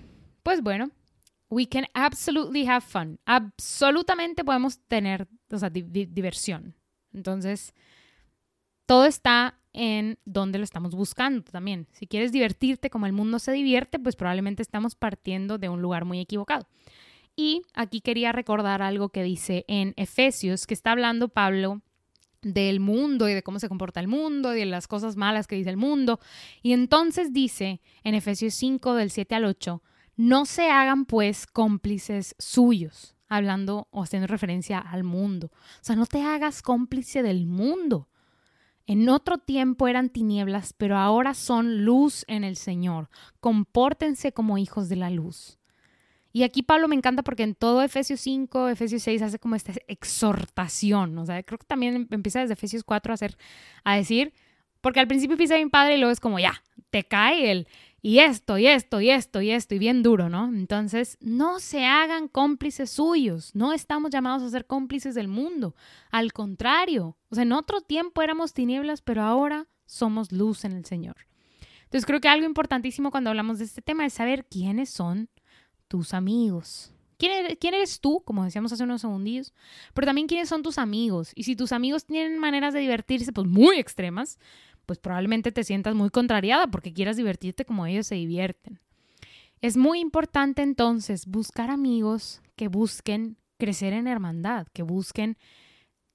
pues 0.43 0.61
bueno, 0.61 0.91
we 1.49 1.67
can 1.67 1.85
absolutely 1.93 2.67
have 2.67 2.81
fun. 2.81 3.19
Absolutamente 3.25 4.43
podemos 4.43 4.79
tener 4.87 5.27
o 5.49 5.57
sea, 5.57 5.69
diversión. 5.69 6.75
Entonces, 7.13 7.73
todo 8.91 9.05
está 9.05 9.57
en 9.71 10.19
dónde 10.25 10.57
lo 10.57 10.65
estamos 10.65 10.95
buscando 10.95 11.43
también. 11.43 11.88
Si 11.93 12.07
quieres 12.07 12.33
divertirte 12.33 12.89
como 12.89 13.05
el 13.05 13.13
mundo 13.13 13.39
se 13.39 13.53
divierte, 13.53 14.00
pues 14.00 14.17
probablemente 14.17 14.62
estamos 14.62 14.95
partiendo 14.95 15.57
de 15.57 15.69
un 15.69 15.81
lugar 15.81 16.03
muy 16.03 16.19
equivocado. 16.19 16.67
Y 17.38 17.62
aquí 17.74 18.01
quería 18.01 18.33
recordar 18.33 18.81
algo 18.81 19.07
que 19.07 19.24
dice 19.24 19.63
en 19.69 19.93
Efesios, 19.95 20.67
que 20.67 20.74
está 20.74 20.91
hablando 20.91 21.29
Pablo 21.29 21.81
del 22.41 22.81
mundo 22.81 23.29
y 23.29 23.33
de 23.33 23.43
cómo 23.43 23.60
se 23.60 23.69
comporta 23.69 24.01
el 24.01 24.10
mundo 24.10 24.53
y 24.53 24.60
de 24.60 24.65
las 24.65 24.89
cosas 24.89 25.15
malas 25.15 25.48
que 25.48 25.55
dice 25.55 25.69
el 25.69 25.77
mundo. 25.77 26.19
Y 26.62 26.74
entonces 26.74 27.31
dice 27.31 27.79
en 28.03 28.13
Efesios 28.13 28.55
5 28.55 28.95
del 28.95 29.10
7 29.10 29.36
al 29.36 29.45
8, 29.45 29.81
no 30.17 30.43
se 30.43 30.69
hagan 30.69 31.05
pues 31.05 31.48
cómplices 31.48 32.36
suyos, 32.39 33.15
hablando 33.29 33.88
o 33.91 34.03
haciendo 34.03 34.27
referencia 34.27 34.79
al 34.79 35.05
mundo. 35.05 35.50
O 35.53 35.79
sea, 35.79 35.95
no 35.95 36.07
te 36.07 36.24
hagas 36.24 36.62
cómplice 36.62 37.24
del 37.24 37.45
mundo. 37.45 38.10
En 38.88 39.07
otro 39.09 39.38
tiempo 39.38 39.88
eran 39.88 40.09
tinieblas, 40.09 40.73
pero 40.73 40.97
ahora 40.97 41.34
son 41.34 41.86
luz 41.86 42.25
en 42.27 42.43
el 42.43 42.58
Señor. 42.58 43.10
Compórtense 43.39 44.32
como 44.34 44.58
hijos 44.58 44.89
de 44.89 44.95
la 44.95 45.10
luz. 45.10 45.60
Y 46.34 46.43
aquí 46.43 46.63
Pablo 46.63 46.88
me 46.88 46.95
encanta 46.95 47.23
porque 47.23 47.43
en 47.43 47.56
todo 47.56 47.82
Efesios 47.82 48.21
5, 48.21 48.69
Efesios 48.69 49.03
6 49.03 49.21
hace 49.21 49.39
como 49.39 49.56
esta 49.56 49.73
exhortación. 49.88 51.17
O 51.17 51.25
sea, 51.25 51.43
creo 51.43 51.60
que 51.60 51.65
también 51.65 52.08
empieza 52.10 52.39
desde 52.39 52.53
Efesios 52.53 52.84
4 52.84 53.12
a, 53.12 53.15
hacer, 53.15 53.38
a 53.84 53.95
decir, 53.95 54.34
porque 54.79 54.99
al 54.99 55.08
principio 55.08 55.34
empieza 55.34 55.56
bien 55.56 55.69
padre 55.69 55.95
y 55.95 55.97
luego 55.97 56.12
es 56.12 56.19
como 56.19 56.39
ya, 56.39 56.63
te 56.89 57.03
cae 57.03 57.51
el 57.51 57.67
y 58.01 58.19
esto, 58.19 58.57
y 58.57 58.67
esto, 58.67 58.99
y 58.99 59.11
esto, 59.11 59.41
y 59.41 59.51
esto, 59.51 59.75
y 59.75 59.79
bien 59.79 60.01
duro, 60.01 60.29
¿no? 60.29 60.45
Entonces, 60.47 61.17
no 61.21 61.59
se 61.59 61.85
hagan 61.85 62.27
cómplices 62.27 62.89
suyos, 62.89 63.53
no 63.53 63.73
estamos 63.73 64.09
llamados 64.09 64.41
a 64.41 64.49
ser 64.49 64.65
cómplices 64.65 65.13
del 65.13 65.27
mundo, 65.27 65.75
al 66.09 66.33
contrario, 66.33 67.17
o 67.29 67.35
sea, 67.35 67.43
en 67.43 67.51
otro 67.51 67.81
tiempo 67.81 68.21
éramos 68.21 68.53
tinieblas, 68.53 69.01
pero 69.01 69.21
ahora 69.21 69.67
somos 69.85 70.31
luz 70.31 70.65
en 70.65 70.71
el 70.71 70.85
Señor. 70.85 71.15
Entonces, 71.83 72.05
creo 72.05 72.21
que 72.21 72.29
algo 72.29 72.45
importantísimo 72.45 73.11
cuando 73.11 73.29
hablamos 73.29 73.59
de 73.59 73.65
este 73.65 73.81
tema 73.81 74.05
es 74.05 74.13
saber 74.13 74.45
quiénes 74.45 74.89
son 74.89 75.29
tus 75.89 76.13
amigos. 76.13 76.93
¿Quién 77.17 77.33
eres, 77.33 77.57
¿Quién 77.59 77.73
eres, 77.73 77.99
tú? 77.99 78.23
Como 78.25 78.45
decíamos 78.45 78.71
hace 78.71 78.83
unos 78.83 79.01
segundillos. 79.01 79.53
Pero 79.93 80.07
también 80.07 80.27
quiénes 80.27 80.47
son 80.47 80.63
tus 80.63 80.77
amigos. 80.77 81.33
Y 81.35 81.43
si 81.43 81.55
tus 81.57 81.73
amigos 81.73 82.05
tienen 82.05 82.39
maneras 82.39 82.73
de 82.73 82.79
divertirse, 82.79 83.33
pues 83.33 83.45
muy 83.45 83.77
extremas, 83.77 84.39
pues 84.91 84.99
probablemente 84.99 85.54
te 85.54 85.63
sientas 85.63 85.95
muy 85.95 86.10
contrariada 86.10 86.67
porque 86.67 86.91
quieras 86.91 87.15
divertirte 87.15 87.63
como 87.63 87.86
ellos 87.86 88.08
se 88.08 88.15
divierten. 88.15 88.82
Es 89.62 89.77
muy 89.77 90.01
importante 90.01 90.63
entonces 90.63 91.27
buscar 91.27 91.69
amigos 91.69 92.41
que 92.58 92.67
busquen 92.67 93.38
crecer 93.58 93.93
en 93.93 94.06
hermandad, 94.06 94.67
que 94.73 94.84
busquen, 94.84 95.38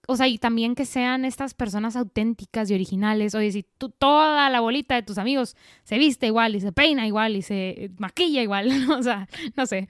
o 0.07 0.15
sea, 0.15 0.29
y 0.29 0.37
también 0.37 0.75
que 0.75 0.85
sean 0.85 1.25
estas 1.25 1.55
personas 1.55 1.97
auténticas 1.97 2.71
y 2.71 2.75
originales. 2.75 3.35
Oye, 3.35 3.51
si 3.51 3.63
toda 3.97 4.51
la 4.51 4.61
bolita 4.61 4.95
de 4.95 5.03
tus 5.03 5.17
amigos 5.17 5.57
se 5.83 5.97
viste 5.97 6.27
igual 6.27 6.55
y 6.55 6.61
se 6.61 6.71
peina 6.71 7.07
igual 7.07 7.35
y 7.35 7.41
se 7.41 7.93
maquilla 7.97 8.43
igual, 8.43 8.69
o 8.93 9.03
sea, 9.03 9.27
no 9.57 9.65
sé, 9.65 9.89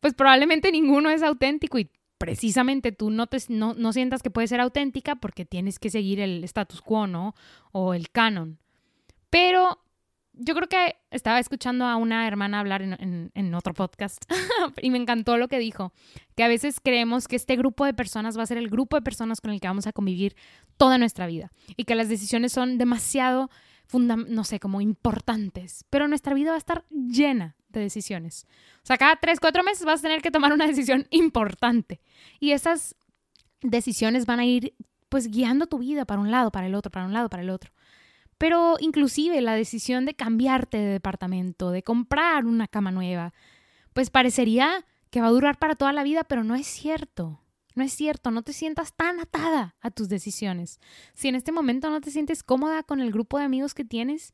pues 0.00 0.12
probablemente 0.12 0.70
ninguno 0.70 1.08
es 1.08 1.22
auténtico 1.22 1.78
y 1.78 1.88
precisamente 2.18 2.92
tú 2.92 3.10
no, 3.10 3.26
te, 3.26 3.38
no, 3.48 3.74
no, 3.74 3.92
sientas 3.92 4.22
que 4.22 4.30
puede 4.30 4.48
ser 4.48 4.60
auténtica 4.60 5.16
porque 5.16 5.44
tienes 5.44 5.78
que 5.78 5.90
seguir 5.90 6.20
el 6.20 6.44
status 6.44 6.80
quo, 6.80 7.06
¿no? 7.06 7.34
O 7.72 7.94
el 7.94 8.10
canon. 8.10 8.58
Pero 9.30 9.78
yo 10.32 10.54
creo 10.54 10.68
que 10.68 10.96
estaba 11.10 11.38
escuchando 11.38 11.86
a 11.86 11.96
una 11.96 12.26
hermana 12.26 12.60
hablar 12.60 12.82
en, 12.82 13.30
en, 13.34 13.54
otro 13.54 13.72
podcast 13.74 14.22
y 14.82 14.90
me 14.90 14.98
encantó 14.98 15.38
lo 15.38 15.48
que 15.48 15.58
dijo, 15.58 15.92
que 16.36 16.44
a 16.44 16.48
veces 16.48 16.80
creemos 16.82 17.26
que 17.26 17.36
este 17.36 17.56
grupo 17.56 17.84
de 17.84 17.94
personas 17.94 18.38
va 18.38 18.42
a 18.42 18.46
ser 18.46 18.58
el 18.58 18.68
grupo 18.68 18.96
de 18.96 19.02
personas 19.02 19.40
con 19.40 19.50
el 19.50 19.60
que 19.60 19.68
vamos 19.68 19.86
a 19.86 19.92
convivir 19.92 20.36
toda 20.76 20.98
nuestra 20.98 21.26
vida 21.26 21.52
y 21.76 21.84
que 21.84 21.94
las 21.94 22.08
decisiones 22.08 22.52
son 22.52 22.76
demasiado, 22.76 23.50
no 23.92 24.44
sé, 24.44 24.60
como 24.60 24.80
importantes, 24.80 25.84
pero 25.88 26.06
nuestra 26.06 26.34
vida 26.34 26.50
va 26.50 26.56
a 26.56 26.58
estar 26.58 26.84
llena 26.90 27.56
de 27.78 27.84
decisiones. 27.84 28.46
O 28.82 28.86
sea, 28.86 28.98
cada 28.98 29.16
tres, 29.16 29.40
cuatro 29.40 29.62
meses 29.62 29.84
vas 29.84 30.00
a 30.00 30.02
tener 30.02 30.22
que 30.22 30.30
tomar 30.30 30.52
una 30.52 30.66
decisión 30.68 31.06
importante. 31.10 32.00
Y 32.40 32.52
esas 32.52 32.96
decisiones 33.62 34.26
van 34.26 34.40
a 34.40 34.44
ir 34.44 34.74
pues 35.08 35.28
guiando 35.28 35.66
tu 35.66 35.78
vida 35.78 36.04
para 36.04 36.20
un 36.20 36.30
lado, 36.30 36.50
para 36.50 36.66
el 36.66 36.74
otro, 36.74 36.90
para 36.90 37.06
un 37.06 37.12
lado, 37.12 37.28
para 37.28 37.42
el 37.42 37.50
otro. 37.50 37.72
Pero 38.38 38.76
inclusive 38.80 39.40
la 39.40 39.54
decisión 39.54 40.04
de 40.04 40.14
cambiarte 40.14 40.76
de 40.76 40.92
departamento, 40.92 41.70
de 41.70 41.82
comprar 41.82 42.44
una 42.44 42.68
cama 42.68 42.90
nueva, 42.90 43.32
pues 43.94 44.10
parecería 44.10 44.84
que 45.10 45.20
va 45.20 45.28
a 45.28 45.30
durar 45.30 45.58
para 45.58 45.74
toda 45.76 45.92
la 45.92 46.02
vida, 46.02 46.24
pero 46.24 46.44
no 46.44 46.54
es 46.54 46.66
cierto. 46.66 47.40
No 47.74 47.84
es 47.84 47.92
cierto, 47.92 48.30
no 48.30 48.42
te 48.42 48.54
sientas 48.54 48.94
tan 48.94 49.20
atada 49.20 49.76
a 49.80 49.90
tus 49.90 50.08
decisiones. 50.08 50.80
Si 51.14 51.28
en 51.28 51.34
este 51.34 51.52
momento 51.52 51.90
no 51.90 52.00
te 52.00 52.10
sientes 52.10 52.42
cómoda 52.42 52.82
con 52.82 53.00
el 53.00 53.12
grupo 53.12 53.38
de 53.38 53.44
amigos 53.44 53.74
que 53.74 53.84
tienes, 53.84 54.32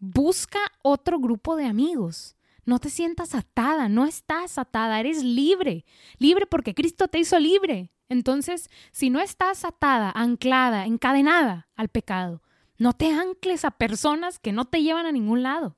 busca 0.00 0.58
otro 0.82 1.20
grupo 1.20 1.54
de 1.54 1.66
amigos. 1.66 2.36
No 2.64 2.78
te 2.78 2.90
sientas 2.90 3.34
atada, 3.34 3.88
no 3.88 4.06
estás 4.06 4.58
atada, 4.58 5.00
eres 5.00 5.22
libre, 5.22 5.84
libre 6.18 6.46
porque 6.46 6.74
Cristo 6.74 7.08
te 7.08 7.18
hizo 7.18 7.38
libre. 7.38 7.90
Entonces, 8.08 8.70
si 8.92 9.10
no 9.10 9.20
estás 9.20 9.64
atada, 9.64 10.12
anclada, 10.14 10.86
encadenada 10.86 11.68
al 11.74 11.88
pecado, 11.88 12.42
no 12.78 12.92
te 12.92 13.10
ancles 13.10 13.64
a 13.64 13.70
personas 13.70 14.38
que 14.38 14.52
no 14.52 14.66
te 14.66 14.82
llevan 14.82 15.06
a 15.06 15.12
ningún 15.12 15.42
lado. 15.42 15.76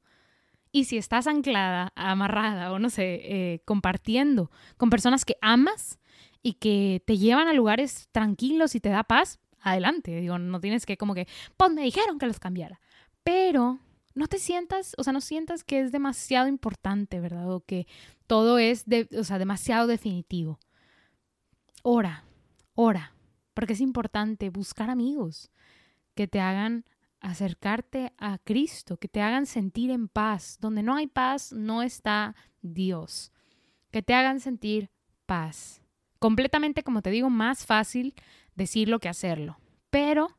Y 0.73 0.85
si 0.85 0.99
estás 0.99 1.27
anclada, 1.27 1.93
amarrada 1.95 2.73
o 2.73 2.79
no 2.79 2.91
sé, 2.91 3.21
eh, 3.23 3.63
compartiendo 3.65 4.51
con 4.77 4.91
personas 4.91 5.25
que 5.25 5.37
amas 5.41 6.01
y 6.43 6.55
que 6.55 7.03
te 7.07 7.17
llevan 7.17 7.47
a 7.47 7.53
lugares 7.53 8.09
tranquilos 8.11 8.75
y 8.75 8.81
te 8.81 8.89
da 8.89 9.05
paz, 9.05 9.39
adelante. 9.61 10.21
Digo, 10.21 10.39
no 10.39 10.61
tienes 10.61 10.87
que 10.87 10.97
como 10.97 11.15
que, 11.15 11.27
pues 11.57 11.71
me 11.73 11.83
dijeron 11.83 12.19
que 12.19 12.27
los 12.27 12.39
cambiara. 12.39 12.81
Pero 13.23 13.79
no 14.15 14.27
te 14.29 14.39
sientas, 14.39 14.95
o 14.97 15.05
sea, 15.05 15.13
no 15.13 15.21
sientas 15.21 15.65
que 15.65 15.81
es 15.81 15.93
demasiado 15.93 16.49
importante, 16.49 17.21
¿verdad? 17.21 17.51
O 17.53 17.61
que 17.61 17.87
todo 18.27 18.59
es, 18.59 18.87
de, 18.87 19.09
o 19.19 19.25
sea, 19.25 19.39
demasiado 19.39 19.87
definitivo. 19.87 20.61
Ora, 21.83 22.25
ora, 22.75 23.15
porque 23.53 23.75
es 23.75 23.81
importante 23.81 24.51
buscar 24.51 24.91
amigos 24.91 25.51
que 26.15 26.27
te 26.27 26.41
hagan 26.41 26.85
acercarte 27.21 28.13
a 28.19 28.39
Cristo, 28.39 28.99
que 28.99 29.09
te 29.09 29.23
hagan 29.23 29.47
sentir 29.47 29.91
en 29.91 30.09
paz. 30.09 30.59
Donde 30.61 30.83
no 30.83 30.95
hay 30.95 31.07
paz, 31.07 31.53
no 31.53 31.83
está 31.83 32.37
Dios. 32.61 33.33
Que 33.91 34.03
te 34.03 34.15
hagan 34.15 34.41
sentir 34.41 34.91
paz. 35.27 35.81
Completamente, 36.19 36.83
como 36.83 37.03
te 37.03 37.11
digo, 37.11 37.31
más 37.31 37.65
fácil 37.65 38.15
decirlo 38.55 38.99
que 38.99 39.09
hacerlo. 39.09 39.59
Pero 39.91 40.37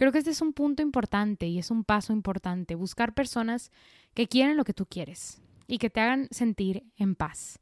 Creo 0.00 0.12
que 0.12 0.18
este 0.18 0.30
es 0.30 0.40
un 0.40 0.54
punto 0.54 0.82
importante 0.82 1.46
y 1.46 1.58
es 1.58 1.70
un 1.70 1.84
paso 1.84 2.14
importante, 2.14 2.74
buscar 2.74 3.12
personas 3.12 3.70
que 4.14 4.28
quieren 4.28 4.56
lo 4.56 4.64
que 4.64 4.72
tú 4.72 4.86
quieres 4.86 5.42
y 5.66 5.76
que 5.76 5.90
te 5.90 6.00
hagan 6.00 6.26
sentir 6.30 6.84
en 6.96 7.14
paz. 7.14 7.58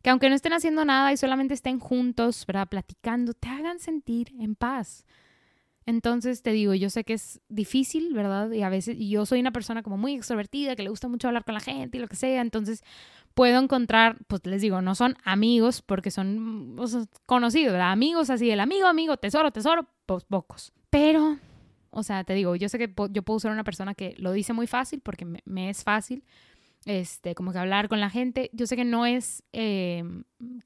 Que 0.00 0.10
aunque 0.10 0.28
no 0.28 0.36
estén 0.36 0.52
haciendo 0.52 0.84
nada 0.84 1.12
y 1.12 1.16
solamente 1.16 1.52
estén 1.52 1.80
juntos, 1.80 2.46
¿verdad? 2.46 2.68
Platicando, 2.68 3.34
te 3.34 3.48
hagan 3.48 3.80
sentir 3.80 4.32
en 4.38 4.54
paz. 4.54 5.04
Entonces 5.84 6.42
te 6.42 6.52
digo, 6.52 6.74
yo 6.74 6.90
sé 6.90 7.02
que 7.02 7.14
es 7.14 7.40
difícil, 7.48 8.14
¿verdad? 8.14 8.52
Y 8.52 8.62
a 8.62 8.68
veces 8.68 8.96
y 8.96 9.08
yo 9.10 9.26
soy 9.26 9.40
una 9.40 9.50
persona 9.50 9.82
como 9.82 9.96
muy 9.96 10.14
extrovertida, 10.14 10.76
que 10.76 10.84
le 10.84 10.90
gusta 10.90 11.08
mucho 11.08 11.26
hablar 11.26 11.44
con 11.44 11.54
la 11.54 11.60
gente 11.60 11.98
y 11.98 12.00
lo 12.00 12.06
que 12.06 12.14
sea, 12.14 12.40
entonces 12.40 12.84
puedo 13.34 13.60
encontrar, 13.60 14.16
pues 14.28 14.46
les 14.46 14.62
digo, 14.62 14.80
no 14.80 14.94
son 14.94 15.16
amigos 15.24 15.82
porque 15.82 16.12
son 16.12 16.76
conocidos, 17.26 17.72
¿verdad? 17.72 17.90
Amigos 17.90 18.30
así, 18.30 18.48
el 18.48 18.60
amigo, 18.60 18.86
amigo, 18.86 19.16
tesoro, 19.16 19.50
tesoro, 19.50 19.88
pues 20.06 20.22
pocos. 20.22 20.72
Pero, 20.88 21.38
o 21.90 22.02
sea, 22.02 22.24
te 22.24 22.34
digo, 22.34 22.56
yo 22.56 22.68
sé 22.68 22.78
que 22.78 22.92
yo 23.10 23.22
puedo 23.22 23.40
ser 23.40 23.50
una 23.50 23.64
persona 23.64 23.94
que 23.94 24.14
lo 24.18 24.32
dice 24.32 24.52
muy 24.52 24.66
fácil 24.66 25.00
porque 25.00 25.24
me 25.24 25.70
es 25.70 25.84
fácil, 25.84 26.24
este, 26.86 27.34
como 27.34 27.52
que 27.52 27.58
hablar 27.58 27.88
con 27.88 28.00
la 28.00 28.10
gente. 28.10 28.50
Yo 28.52 28.66
sé 28.66 28.76
que 28.76 28.84
no 28.84 29.04
es, 29.04 29.42
eh, 29.52 30.02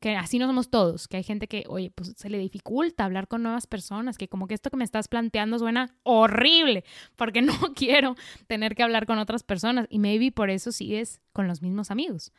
que 0.00 0.16
así 0.16 0.38
no 0.38 0.46
somos 0.46 0.70
todos, 0.70 1.08
que 1.08 1.16
hay 1.16 1.22
gente 1.22 1.48
que, 1.48 1.64
oye, 1.68 1.90
pues 1.90 2.14
se 2.16 2.30
le 2.30 2.38
dificulta 2.38 3.04
hablar 3.04 3.26
con 3.26 3.42
nuevas 3.42 3.66
personas, 3.66 4.16
que 4.16 4.28
como 4.28 4.46
que 4.46 4.54
esto 4.54 4.70
que 4.70 4.76
me 4.76 4.84
estás 4.84 5.08
planteando 5.08 5.58
suena 5.58 5.96
horrible, 6.04 6.84
porque 7.16 7.42
no 7.42 7.52
quiero 7.74 8.14
tener 8.46 8.74
que 8.74 8.82
hablar 8.82 9.06
con 9.06 9.18
otras 9.18 9.42
personas 9.42 9.86
y 9.90 9.98
maybe 9.98 10.30
por 10.30 10.50
eso 10.50 10.72
sigues 10.72 11.20
con 11.32 11.48
los 11.48 11.62
mismos 11.62 11.90
amigos. 11.90 12.32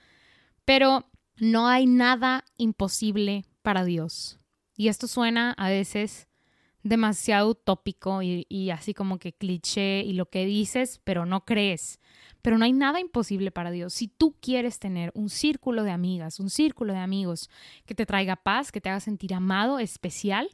Pero 0.63 1.09
no 1.37 1.67
hay 1.67 1.85
nada 1.85 2.45
imposible 2.57 3.45
para 3.61 3.83
Dios. 3.83 4.39
Y 4.77 4.87
esto 4.87 5.07
suena 5.07 5.51
a 5.57 5.69
veces 5.69 6.27
demasiado 6.85 7.49
utópico 7.49 8.21
y, 8.21 8.69
así 8.69 8.93
como 8.93 9.17
que 9.17 9.33
cliché 9.33 10.03
y 10.03 10.13
lo 10.13 10.29
que 10.29 10.45
dices, 10.45 11.01
pero 11.03 11.25
no 11.25 11.43
crees. 11.43 11.99
Pero 12.43 12.59
no 12.59 12.65
hay 12.65 12.73
nada 12.73 12.99
imposible 12.99 13.49
para 13.49 13.71
Dios. 13.71 13.91
Si 13.91 14.07
tú 14.07 14.35
quieres 14.39 14.77
tener 14.77 15.11
un 15.15 15.29
círculo 15.29 15.83
de 15.83 15.89
amigas, 15.89 16.39
un 16.39 16.51
círculo 16.51 16.93
de 16.93 16.99
amigos 16.99 17.49
que 17.87 17.95
te 17.95 18.05
traiga 18.05 18.35
paz, 18.35 18.71
que 18.71 18.81
te 18.81 18.89
haga 18.89 18.99
sentir 18.99 19.33
amado, 19.33 19.79
especial, 19.79 20.49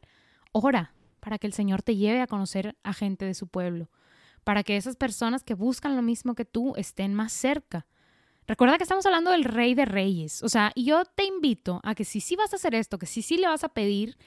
ora 0.54 0.94
para 1.20 1.38
que 1.38 1.48
el 1.48 1.54
Señor 1.54 1.82
te 1.82 1.98
lleve 1.98 2.22
a 2.22 2.28
conocer 2.28 2.78
a 2.82 2.94
gente 2.94 3.26
de 3.26 3.34
su 3.34 3.48
pueblo, 3.48 3.90
para 4.46 4.64
que 4.64 4.78
esas 4.78 4.96
personas 4.96 5.44
que 5.44 5.54
buscan 5.54 5.98
lo 5.98 6.02
mismo 6.02 6.34
que 6.34 6.46
tú 6.46 6.74
estén 6.78 7.14
más 7.14 7.34
cerca. 7.34 7.86
Recuerda 8.48 8.78
que 8.78 8.84
estamos 8.84 9.06
hablando 9.06 9.32
del 9.32 9.44
rey 9.44 9.76
de 9.76 9.86
reyes. 9.86 10.42
O 10.44 10.50
sea, 10.50 10.72
yo 10.78 11.04
te 11.04 11.26
invito 11.26 11.82
a 11.84 11.94
que 11.94 12.06
si 12.06 12.22
sí 12.22 12.38
vas 12.38 12.54
a 12.54 12.56
hacer 12.56 12.74
esto, 12.74 12.98
que 12.98 13.06
si 13.06 13.22
sí 13.22 13.38
le 13.38 13.48
vas 13.48 13.64
a 13.66 13.70
pedir 13.70 14.18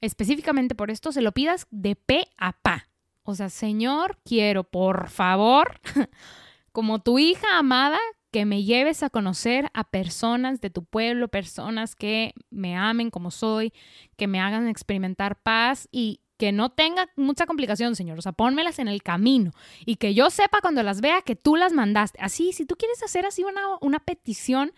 específicamente 0.00 0.74
por 0.74 0.90
esto, 0.90 1.12
se 1.12 1.22
lo 1.22 1.32
pidas 1.32 1.66
de 1.70 1.96
pe 1.96 2.26
a 2.36 2.52
pa. 2.52 2.88
O 3.22 3.34
sea, 3.34 3.50
Señor, 3.50 4.18
quiero, 4.24 4.64
por 4.64 5.10
favor, 5.10 5.80
como 6.72 7.00
tu 7.00 7.18
hija 7.18 7.58
amada, 7.58 7.98
que 8.30 8.44
me 8.44 8.64
lleves 8.64 9.02
a 9.02 9.10
conocer 9.10 9.70
a 9.74 9.84
personas 9.84 10.60
de 10.60 10.70
tu 10.70 10.84
pueblo, 10.84 11.28
personas 11.28 11.94
que 11.94 12.34
me 12.50 12.76
amen 12.76 13.10
como 13.10 13.30
soy, 13.30 13.72
que 14.16 14.26
me 14.26 14.40
hagan 14.40 14.68
experimentar 14.68 15.40
paz 15.40 15.88
y 15.90 16.20
que 16.36 16.52
no 16.52 16.70
tenga 16.70 17.08
mucha 17.16 17.46
complicación, 17.46 17.96
Señor. 17.96 18.18
O 18.18 18.22
sea, 18.22 18.32
pónmelas 18.32 18.78
en 18.78 18.88
el 18.88 19.02
camino 19.02 19.50
y 19.84 19.96
que 19.96 20.14
yo 20.14 20.30
sepa 20.30 20.60
cuando 20.60 20.82
las 20.82 21.00
vea 21.00 21.22
que 21.22 21.36
tú 21.36 21.56
las 21.56 21.72
mandaste. 21.72 22.18
Así, 22.22 22.52
si 22.52 22.64
tú 22.64 22.76
quieres 22.76 23.02
hacer 23.02 23.26
así 23.26 23.42
una, 23.42 23.62
una 23.80 23.98
petición, 23.98 24.72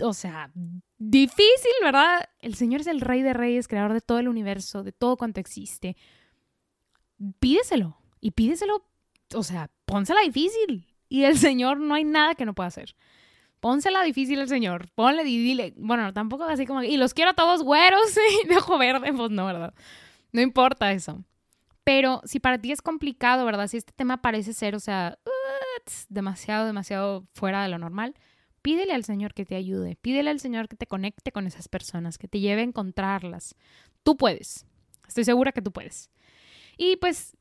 o 0.00 0.12
sea, 0.12 0.50
difícil, 1.00 1.72
¿verdad? 1.82 2.28
El 2.40 2.54
Señor 2.54 2.82
es 2.82 2.86
el 2.86 3.00
Rey 3.00 3.22
de 3.22 3.32
Reyes, 3.32 3.66
creador 3.66 3.94
de 3.94 4.00
todo 4.00 4.18
el 4.18 4.28
universo, 4.28 4.84
de 4.84 4.92
todo 4.92 5.16
cuanto 5.16 5.40
existe. 5.40 5.96
Pídeselo 7.40 7.96
y 8.20 8.30
pídeselo, 8.32 8.84
o 9.34 9.42
sea, 9.42 9.70
pónsela 9.86 10.20
difícil. 10.20 10.86
Y 11.08 11.24
el 11.24 11.38
Señor 11.38 11.80
no 11.80 11.94
hay 11.94 12.04
nada 12.04 12.36
que 12.36 12.44
no 12.44 12.54
pueda 12.54 12.68
hacer. 12.68 12.94
Pónsela 13.58 14.02
difícil 14.02 14.40
al 14.40 14.48
Señor. 14.48 14.90
Ponle 14.94 15.24
y 15.24 15.38
dile. 15.38 15.74
Bueno, 15.76 16.12
tampoco 16.12 16.44
así 16.44 16.66
como. 16.66 16.82
Y 16.82 16.96
los 16.96 17.14
quiero 17.14 17.32
a 17.32 17.34
todos 17.34 17.62
güeros 17.62 18.16
y 18.44 18.48
de 18.48 18.58
ojo 18.58 18.78
verde. 18.78 19.12
Pues 19.12 19.30
no, 19.30 19.46
¿verdad? 19.46 19.74
No 20.32 20.40
importa 20.40 20.92
eso. 20.92 21.24
Pero 21.82 22.20
si 22.24 22.40
para 22.40 22.58
ti 22.58 22.72
es 22.72 22.82
complicado, 22.82 23.44
¿verdad? 23.44 23.66
Si 23.66 23.76
este 23.76 23.92
tema 23.92 24.22
parece 24.22 24.52
ser, 24.52 24.76
o 24.76 24.80
sea, 24.80 25.18
demasiado, 26.08 26.66
demasiado 26.66 27.26
fuera 27.34 27.62
de 27.62 27.68
lo 27.68 27.78
normal, 27.78 28.14
pídele 28.62 28.92
al 28.92 29.04
Señor 29.04 29.34
que 29.34 29.44
te 29.44 29.56
ayude. 29.56 29.96
Pídele 29.96 30.30
al 30.30 30.40
Señor 30.40 30.68
que 30.68 30.76
te 30.76 30.86
conecte 30.86 31.32
con 31.32 31.46
esas 31.46 31.68
personas, 31.68 32.18
que 32.18 32.28
te 32.28 32.40
lleve 32.40 32.60
a 32.60 32.64
encontrarlas. 32.64 33.54
Tú 34.02 34.16
puedes. 34.16 34.66
Estoy 35.06 35.24
segura 35.24 35.52
que 35.52 35.62
tú 35.62 35.72
puedes. 35.72 36.10
Y 36.76 36.96
pues 36.96 37.36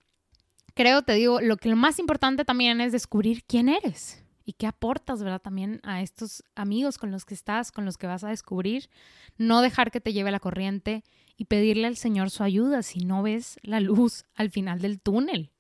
creo, 0.74 1.02
te 1.02 1.14
digo, 1.14 1.42
lo 1.42 1.58
que 1.58 1.70
lo 1.70 1.76
más 1.76 2.00
importante 2.00 2.46
también 2.46 2.82
es 2.82 2.92
descubrir 2.92 3.44
quién 3.44 3.70
eres 3.70 4.24
y 4.46 4.54
qué 4.54 4.66
aportas, 4.66 5.22
¿verdad? 5.22 5.42
También 5.42 5.80
a 5.84 6.02
estos 6.02 6.44
amigos 6.56 6.98
con 6.98 7.12
los 7.12 7.26
que 7.26 7.36
estás, 7.36 7.72
con 7.72 7.86
los 7.86 7.98
que 7.98 8.08
vas 8.08 8.24
a 8.24 8.30
descubrir. 8.30 8.90
No 9.38 9.62
dejar 9.62 9.92
que 9.92 10.02
te 10.02 10.14
lleve 10.14 10.32
la 10.32 10.40
corriente 10.40 11.04
y 11.38 11.46
pedirle 11.46 11.88
al 11.88 11.98
Señor 11.98 12.32
su 12.32 12.44
ayuda 12.44 12.82
si 12.82 13.06
no 13.06 13.22
ves 13.22 13.60
la 13.62 13.80
luz 13.80 14.26
al 14.36 14.50
final 14.50 14.82
del 14.82 15.00
túnel. 15.00 15.52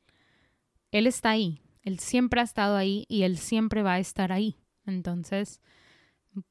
Él 0.91 1.05
está 1.05 1.29
ahí, 1.29 1.61
Él 1.83 1.99
siempre 1.99 2.41
ha 2.41 2.43
estado 2.43 2.75
ahí 2.75 3.05
y 3.07 3.21
Él 3.21 3.37
siempre 3.37 3.83
va 3.83 3.93
a 3.93 3.99
estar 3.99 4.31
ahí. 4.31 4.57
Entonces, 4.89 5.61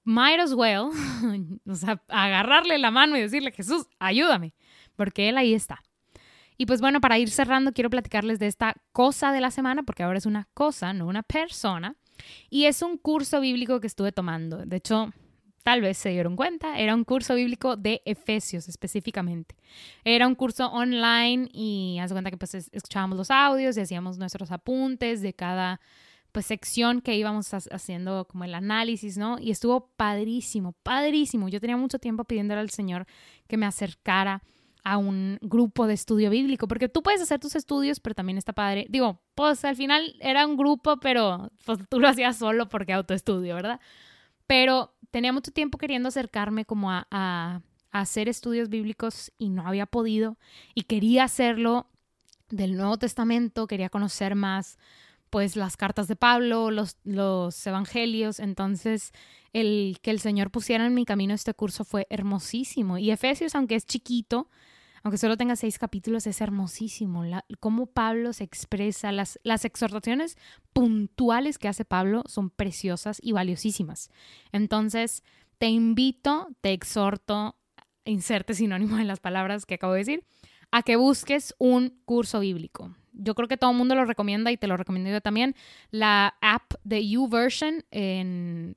might 0.04 0.40
as 0.40 0.54
well, 0.54 0.90
o 1.66 1.74
sea, 1.74 2.02
agarrarle 2.08 2.78
la 2.78 2.90
mano 2.90 3.16
y 3.16 3.20
decirle, 3.20 3.52
Jesús, 3.52 3.86
ayúdame, 3.98 4.54
porque 4.96 5.28
Él 5.28 5.38
ahí 5.38 5.54
está. 5.54 5.82
Y 6.56 6.66
pues 6.66 6.80
bueno, 6.80 7.00
para 7.00 7.18
ir 7.18 7.30
cerrando, 7.30 7.72
quiero 7.72 7.88
platicarles 7.88 8.40
de 8.40 8.48
esta 8.48 8.74
cosa 8.92 9.30
de 9.30 9.40
la 9.40 9.52
semana, 9.52 9.84
porque 9.84 10.02
ahora 10.02 10.18
es 10.18 10.26
una 10.26 10.48
cosa, 10.54 10.92
no 10.92 11.06
una 11.06 11.22
persona. 11.22 11.96
Y 12.50 12.64
es 12.64 12.82
un 12.82 12.98
curso 12.98 13.40
bíblico 13.40 13.80
que 13.80 13.86
estuve 13.86 14.10
tomando. 14.10 14.66
De 14.66 14.76
hecho, 14.76 15.12
tal 15.62 15.82
vez 15.82 15.98
se 15.98 16.08
dieron 16.08 16.34
cuenta, 16.34 16.78
era 16.78 16.94
un 16.94 17.04
curso 17.04 17.34
bíblico 17.34 17.76
de 17.76 18.02
Efesios 18.04 18.68
específicamente. 18.68 19.54
Era 20.02 20.26
un 20.26 20.34
curso 20.34 20.66
online 20.66 21.48
y 21.52 21.98
haz 22.00 22.10
cuenta 22.10 22.30
que 22.30 22.36
pues 22.36 22.54
escuchábamos 22.54 23.18
los 23.18 23.30
audios 23.30 23.76
y 23.76 23.80
hacíamos 23.82 24.18
nuestros 24.18 24.50
apuntes 24.50 25.22
de 25.22 25.34
cada 25.34 25.80
pues 26.38 26.46
sección 26.46 27.00
que 27.00 27.16
íbamos 27.16 27.52
haciendo 27.52 28.24
como 28.26 28.44
el 28.44 28.54
análisis, 28.54 29.18
¿no? 29.18 29.40
Y 29.40 29.50
estuvo 29.50 29.88
padrísimo, 29.96 30.72
padrísimo. 30.84 31.48
Yo 31.48 31.60
tenía 31.60 31.76
mucho 31.76 31.98
tiempo 31.98 32.22
pidiéndole 32.22 32.60
al 32.60 32.70
Señor 32.70 33.08
que 33.48 33.56
me 33.56 33.66
acercara 33.66 34.44
a 34.84 34.98
un 34.98 35.36
grupo 35.40 35.88
de 35.88 35.94
estudio 35.94 36.30
bíblico, 36.30 36.68
porque 36.68 36.88
tú 36.88 37.02
puedes 37.02 37.20
hacer 37.20 37.40
tus 37.40 37.56
estudios, 37.56 37.98
pero 37.98 38.14
también 38.14 38.38
está 38.38 38.52
padre. 38.52 38.86
Digo, 38.88 39.20
pues 39.34 39.64
al 39.64 39.74
final 39.74 40.14
era 40.20 40.46
un 40.46 40.56
grupo, 40.56 41.00
pero 41.00 41.50
pues 41.64 41.80
tú 41.88 41.98
lo 41.98 42.06
hacías 42.06 42.36
solo 42.36 42.68
porque 42.68 42.92
autoestudio, 42.92 43.56
¿verdad? 43.56 43.80
Pero 44.46 44.94
tenía 45.10 45.32
mucho 45.32 45.50
tiempo 45.50 45.76
queriendo 45.76 46.10
acercarme 46.10 46.64
como 46.64 46.92
a, 46.92 47.08
a, 47.10 47.62
hacer 47.90 48.28
estudios 48.28 48.68
bíblicos 48.68 49.32
y 49.38 49.48
no 49.48 49.66
había 49.66 49.86
podido 49.86 50.38
y 50.72 50.82
quería 50.82 51.24
hacerlo 51.24 51.88
del 52.48 52.76
Nuevo 52.76 52.96
Testamento, 52.96 53.66
quería 53.66 53.88
conocer 53.88 54.36
más 54.36 54.78
pues 55.30 55.56
las 55.56 55.76
cartas 55.76 56.08
de 56.08 56.16
Pablo, 56.16 56.70
los, 56.70 56.96
los 57.04 57.66
evangelios, 57.66 58.40
entonces 58.40 59.12
el 59.52 59.98
que 60.02 60.10
el 60.10 60.20
Señor 60.20 60.50
pusiera 60.50 60.86
en 60.86 60.94
mi 60.94 61.04
camino 61.04 61.34
este 61.34 61.54
curso 61.54 61.84
fue 61.84 62.06
hermosísimo. 62.10 62.98
Y 62.98 63.10
Efesios, 63.10 63.54
aunque 63.54 63.74
es 63.74 63.86
chiquito, 63.86 64.48
aunque 65.02 65.18
solo 65.18 65.36
tenga 65.36 65.56
seis 65.56 65.78
capítulos, 65.78 66.26
es 66.26 66.40
hermosísimo. 66.40 67.24
La, 67.24 67.44
cómo 67.60 67.86
Pablo 67.86 68.32
se 68.32 68.44
expresa, 68.44 69.12
las, 69.12 69.38
las 69.42 69.64
exhortaciones 69.64 70.36
puntuales 70.72 71.58
que 71.58 71.68
hace 71.68 71.84
Pablo 71.84 72.22
son 72.26 72.50
preciosas 72.50 73.18
y 73.22 73.32
valiosísimas. 73.32 74.10
Entonces, 74.52 75.22
te 75.58 75.68
invito, 75.68 76.48
te 76.60 76.72
exhorto, 76.72 77.56
inserte 78.04 78.54
sinónimo 78.54 78.98
en 78.98 79.06
las 79.06 79.20
palabras 79.20 79.66
que 79.66 79.74
acabo 79.74 79.92
de 79.92 80.00
decir, 80.00 80.24
a 80.70 80.82
que 80.82 80.96
busques 80.96 81.54
un 81.58 82.00
curso 82.04 82.40
bíblico. 82.40 82.94
Yo 83.18 83.34
creo 83.34 83.48
que 83.48 83.56
todo 83.56 83.72
el 83.72 83.76
mundo 83.76 83.94
lo 83.94 84.04
recomienda 84.04 84.50
y 84.50 84.56
te 84.56 84.66
lo 84.66 84.76
recomiendo 84.76 85.10
yo 85.10 85.20
también. 85.20 85.54
La 85.90 86.36
app 86.40 86.72
de 86.84 87.06
YouVersion 87.06 87.84
en 87.90 88.76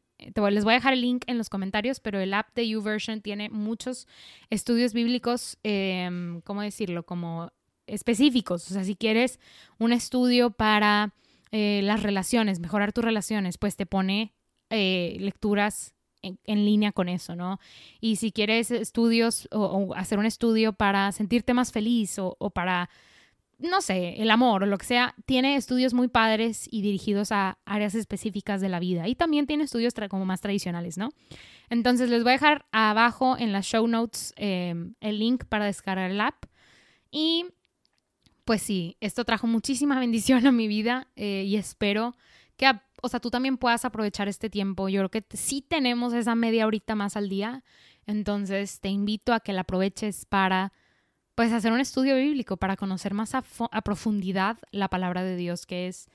les 0.51 0.63
voy 0.63 0.73
a 0.73 0.75
dejar 0.75 0.93
el 0.93 1.01
link 1.01 1.23
en 1.27 1.37
los 1.37 1.49
comentarios, 1.49 1.99
pero 1.99 2.19
el 2.19 2.33
app 2.33 2.53
de 2.55 2.67
YouVersion 2.67 3.21
tiene 3.21 3.49
muchos 3.49 4.07
estudios 4.49 4.93
bíblicos, 4.93 5.57
em, 5.63 6.41
¿cómo 6.41 6.61
decirlo? 6.61 7.03
Como 7.03 7.51
específicos. 7.87 8.69
O 8.69 8.73
sea, 8.73 8.83
si 8.83 8.95
quieres 8.95 9.39
un 9.79 9.93
estudio 9.93 10.51
para 10.51 11.13
eh, 11.51 11.81
las 11.83 12.03
relaciones, 12.03 12.59
mejorar 12.59 12.93
tus 12.93 13.03
relaciones, 13.03 13.57
pues 13.57 13.75
te 13.75 13.85
pone 13.85 14.33
eh, 14.69 15.17
lecturas 15.19 15.93
en, 16.21 16.65
línea 16.65 16.91
con 16.91 17.09
eso, 17.09 17.35
¿no? 17.35 17.59
Y 17.99 18.17
si 18.17 18.31
quieres 18.31 18.69
estudios 18.69 19.49
o, 19.51 19.93
hacer 19.95 20.19
un 20.19 20.27
estudio 20.27 20.71
para 20.71 21.11
sentirte 21.11 21.55
más 21.55 21.71
feliz 21.71 22.19
o 22.19 22.49
para 22.51 22.91
no 23.61 23.81
sé, 23.81 24.21
el 24.21 24.31
amor 24.31 24.63
o 24.63 24.65
lo 24.65 24.77
que 24.77 24.85
sea, 24.85 25.15
tiene 25.25 25.55
estudios 25.55 25.93
muy 25.93 26.07
padres 26.07 26.67
y 26.69 26.81
dirigidos 26.81 27.31
a 27.31 27.59
áreas 27.65 27.95
específicas 27.95 28.61
de 28.61 28.69
la 28.69 28.79
vida. 28.79 29.07
Y 29.07 29.15
también 29.15 29.47
tiene 29.47 29.63
estudios 29.63 29.93
como 30.09 30.25
más 30.25 30.41
tradicionales, 30.41 30.97
¿no? 30.97 31.09
Entonces 31.69 32.09
les 32.09 32.23
voy 32.23 32.31
a 32.31 32.33
dejar 32.33 32.65
abajo 32.71 33.37
en 33.37 33.51
las 33.51 33.65
show 33.65 33.87
notes 33.87 34.33
em, 34.35 34.95
el 34.99 35.19
link 35.19 35.45
para 35.45 35.65
descargar 35.65 36.11
el 36.11 36.21
app. 36.21 36.45
Y 37.11 37.45
pues 38.45 38.61
sí, 38.61 38.97
esto 38.99 39.25
trajo 39.25 39.47
muchísima 39.47 39.99
bendición 39.99 40.45
a 40.47 40.51
mi 40.51 40.67
vida 40.67 41.07
eh, 41.15 41.43
y 41.45 41.55
espero 41.55 42.15
que 42.57 42.67
o 43.01 43.09
sea, 43.09 43.19
tú 43.19 43.31
también 43.31 43.57
puedas 43.57 43.83
aprovechar 43.83 44.27
este 44.27 44.49
tiempo. 44.49 44.87
Yo 44.87 44.99
creo 44.99 45.09
que 45.09 45.25
sí 45.35 45.61
tenemos 45.61 46.13
esa 46.13 46.35
media 46.35 46.67
horita 46.67 46.93
más 46.95 47.17
al 47.17 47.29
día, 47.29 47.63
entonces 48.05 48.79
te 48.79 48.89
invito 48.89 49.33
a 49.33 49.39
que 49.39 49.53
la 49.53 49.61
aproveches 49.61 50.25
para 50.25 50.71
pues 51.35 51.53
hacer 51.53 51.71
un 51.71 51.79
estudio 51.79 52.15
bíblico, 52.15 52.57
para 52.57 52.75
conocer 52.75 53.13
más 53.13 53.33
a, 53.35 53.41
profundidad 53.81 54.57
la 54.71 54.89
palabra 54.89 55.23
de 55.23 55.35
Dios, 55.35 55.65
que 55.65 55.87
es 55.87 56.09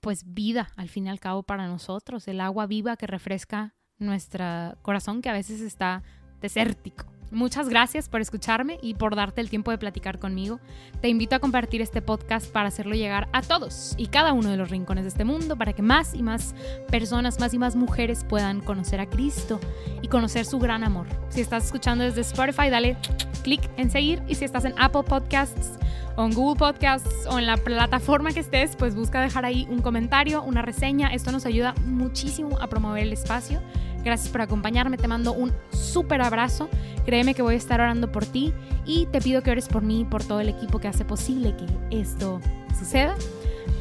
pues 0.00 0.24
vida 0.26 0.68
al 0.76 0.88
fin 0.88 1.06
y 1.06 1.10
al 1.10 1.20
cabo 1.20 1.42
para 1.42 1.66
nosotros, 1.66 2.28
el 2.28 2.40
agua 2.40 2.66
viva 2.66 2.96
que 2.96 3.06
refresca 3.06 3.74
nuestro 3.98 4.44
corazón 4.82 5.22
que 5.22 5.30
a 5.30 5.32
veces 5.32 5.60
está 5.60 6.02
desértico. 6.40 7.15
Muchas 7.30 7.68
gracias 7.68 8.08
por 8.08 8.20
escucharme 8.20 8.78
y 8.80 8.94
por 8.94 9.16
darte 9.16 9.40
el 9.40 9.50
tiempo 9.50 9.72
de 9.72 9.78
platicar 9.78 10.18
conmigo. 10.18 10.60
Te 11.00 11.08
invito 11.08 11.34
a 11.34 11.40
compartir 11.40 11.82
este 11.82 12.00
podcast 12.00 12.50
para 12.52 12.68
hacerlo 12.68 12.94
llegar 12.94 13.28
a 13.32 13.42
todos 13.42 13.94
y 13.96 14.06
cada 14.06 14.32
uno 14.32 14.48
de 14.50 14.56
los 14.56 14.70
rincones 14.70 15.04
de 15.04 15.08
este 15.08 15.24
mundo 15.24 15.56
para 15.56 15.72
que 15.72 15.82
más 15.82 16.14
y 16.14 16.22
más 16.22 16.54
personas, 16.88 17.40
más 17.40 17.52
y 17.52 17.58
más 17.58 17.74
mujeres 17.74 18.24
puedan 18.24 18.60
conocer 18.60 19.00
a 19.00 19.06
Cristo 19.06 19.58
y 20.02 20.08
conocer 20.08 20.44
su 20.44 20.60
gran 20.60 20.84
amor. 20.84 21.08
Si 21.28 21.40
estás 21.40 21.64
escuchando 21.64 22.04
desde 22.04 22.20
Spotify, 22.20 22.70
dale 22.70 22.96
clic 23.42 23.68
en 23.76 23.90
seguir 23.90 24.22
y 24.28 24.36
si 24.36 24.44
estás 24.44 24.64
en 24.64 24.74
Apple 24.78 25.02
Podcasts 25.02 25.78
o 26.16 26.24
en 26.24 26.32
Google 26.32 26.58
Podcasts 26.58 27.26
o 27.28 27.38
en 27.38 27.46
la 27.46 27.56
plataforma 27.56 28.32
que 28.32 28.40
estés, 28.40 28.76
pues 28.76 28.94
busca 28.94 29.20
dejar 29.20 29.44
ahí 29.44 29.66
un 29.68 29.82
comentario, 29.82 30.42
una 30.42 30.62
reseña. 30.62 31.08
Esto 31.08 31.32
nos 31.32 31.44
ayuda 31.44 31.74
muchísimo 31.84 32.58
a 32.60 32.68
promover 32.68 33.02
el 33.02 33.12
espacio 33.12 33.60
Gracias 34.06 34.28
por 34.28 34.40
acompañarme, 34.40 34.98
te 34.98 35.08
mando 35.08 35.32
un 35.32 35.52
súper 35.72 36.22
abrazo. 36.22 36.68
Créeme 37.04 37.34
que 37.34 37.42
voy 37.42 37.54
a 37.54 37.58
estar 37.58 37.80
orando 37.80 38.12
por 38.12 38.24
ti 38.24 38.54
y 38.86 39.06
te 39.06 39.20
pido 39.20 39.42
que 39.42 39.50
ores 39.50 39.66
por 39.66 39.82
mí 39.82 40.02
y 40.02 40.04
por 40.04 40.22
todo 40.22 40.38
el 40.38 40.48
equipo 40.48 40.78
que 40.78 40.86
hace 40.86 41.04
posible 41.04 41.56
que 41.56 41.66
esto 42.00 42.40
suceda 42.78 43.16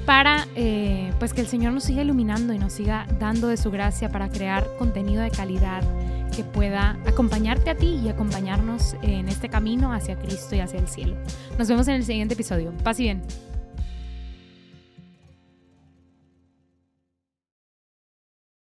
para 0.07 0.47
eh, 0.55 1.13
pues 1.19 1.31
que 1.35 1.41
el 1.41 1.47
Señor 1.47 1.73
nos 1.73 1.83
siga 1.83 2.01
iluminando 2.01 2.53
y 2.53 2.57
nos 2.57 2.73
siga 2.73 3.05
dando 3.19 3.49
de 3.49 3.57
su 3.57 3.69
gracia 3.69 4.09
para 4.09 4.29
crear 4.29 4.67
contenido 4.79 5.21
de 5.21 5.29
calidad 5.29 5.83
que 6.35 6.43
pueda 6.43 6.97
acompañarte 7.05 7.69
a 7.69 7.75
ti 7.75 7.99
y 8.03 8.09
acompañarnos 8.09 8.95
en 9.03 9.29
este 9.29 9.47
camino 9.47 9.93
hacia 9.93 10.17
Cristo 10.17 10.55
y 10.55 10.59
hacia 10.59 10.79
el 10.79 10.87
cielo. 10.87 11.15
Nos 11.59 11.67
vemos 11.67 11.87
en 11.87 11.95
el 11.95 12.03
siguiente 12.03 12.33
episodio. 12.33 12.73
Paz 12.83 12.99
y 12.99 13.03
bien. 13.03 13.21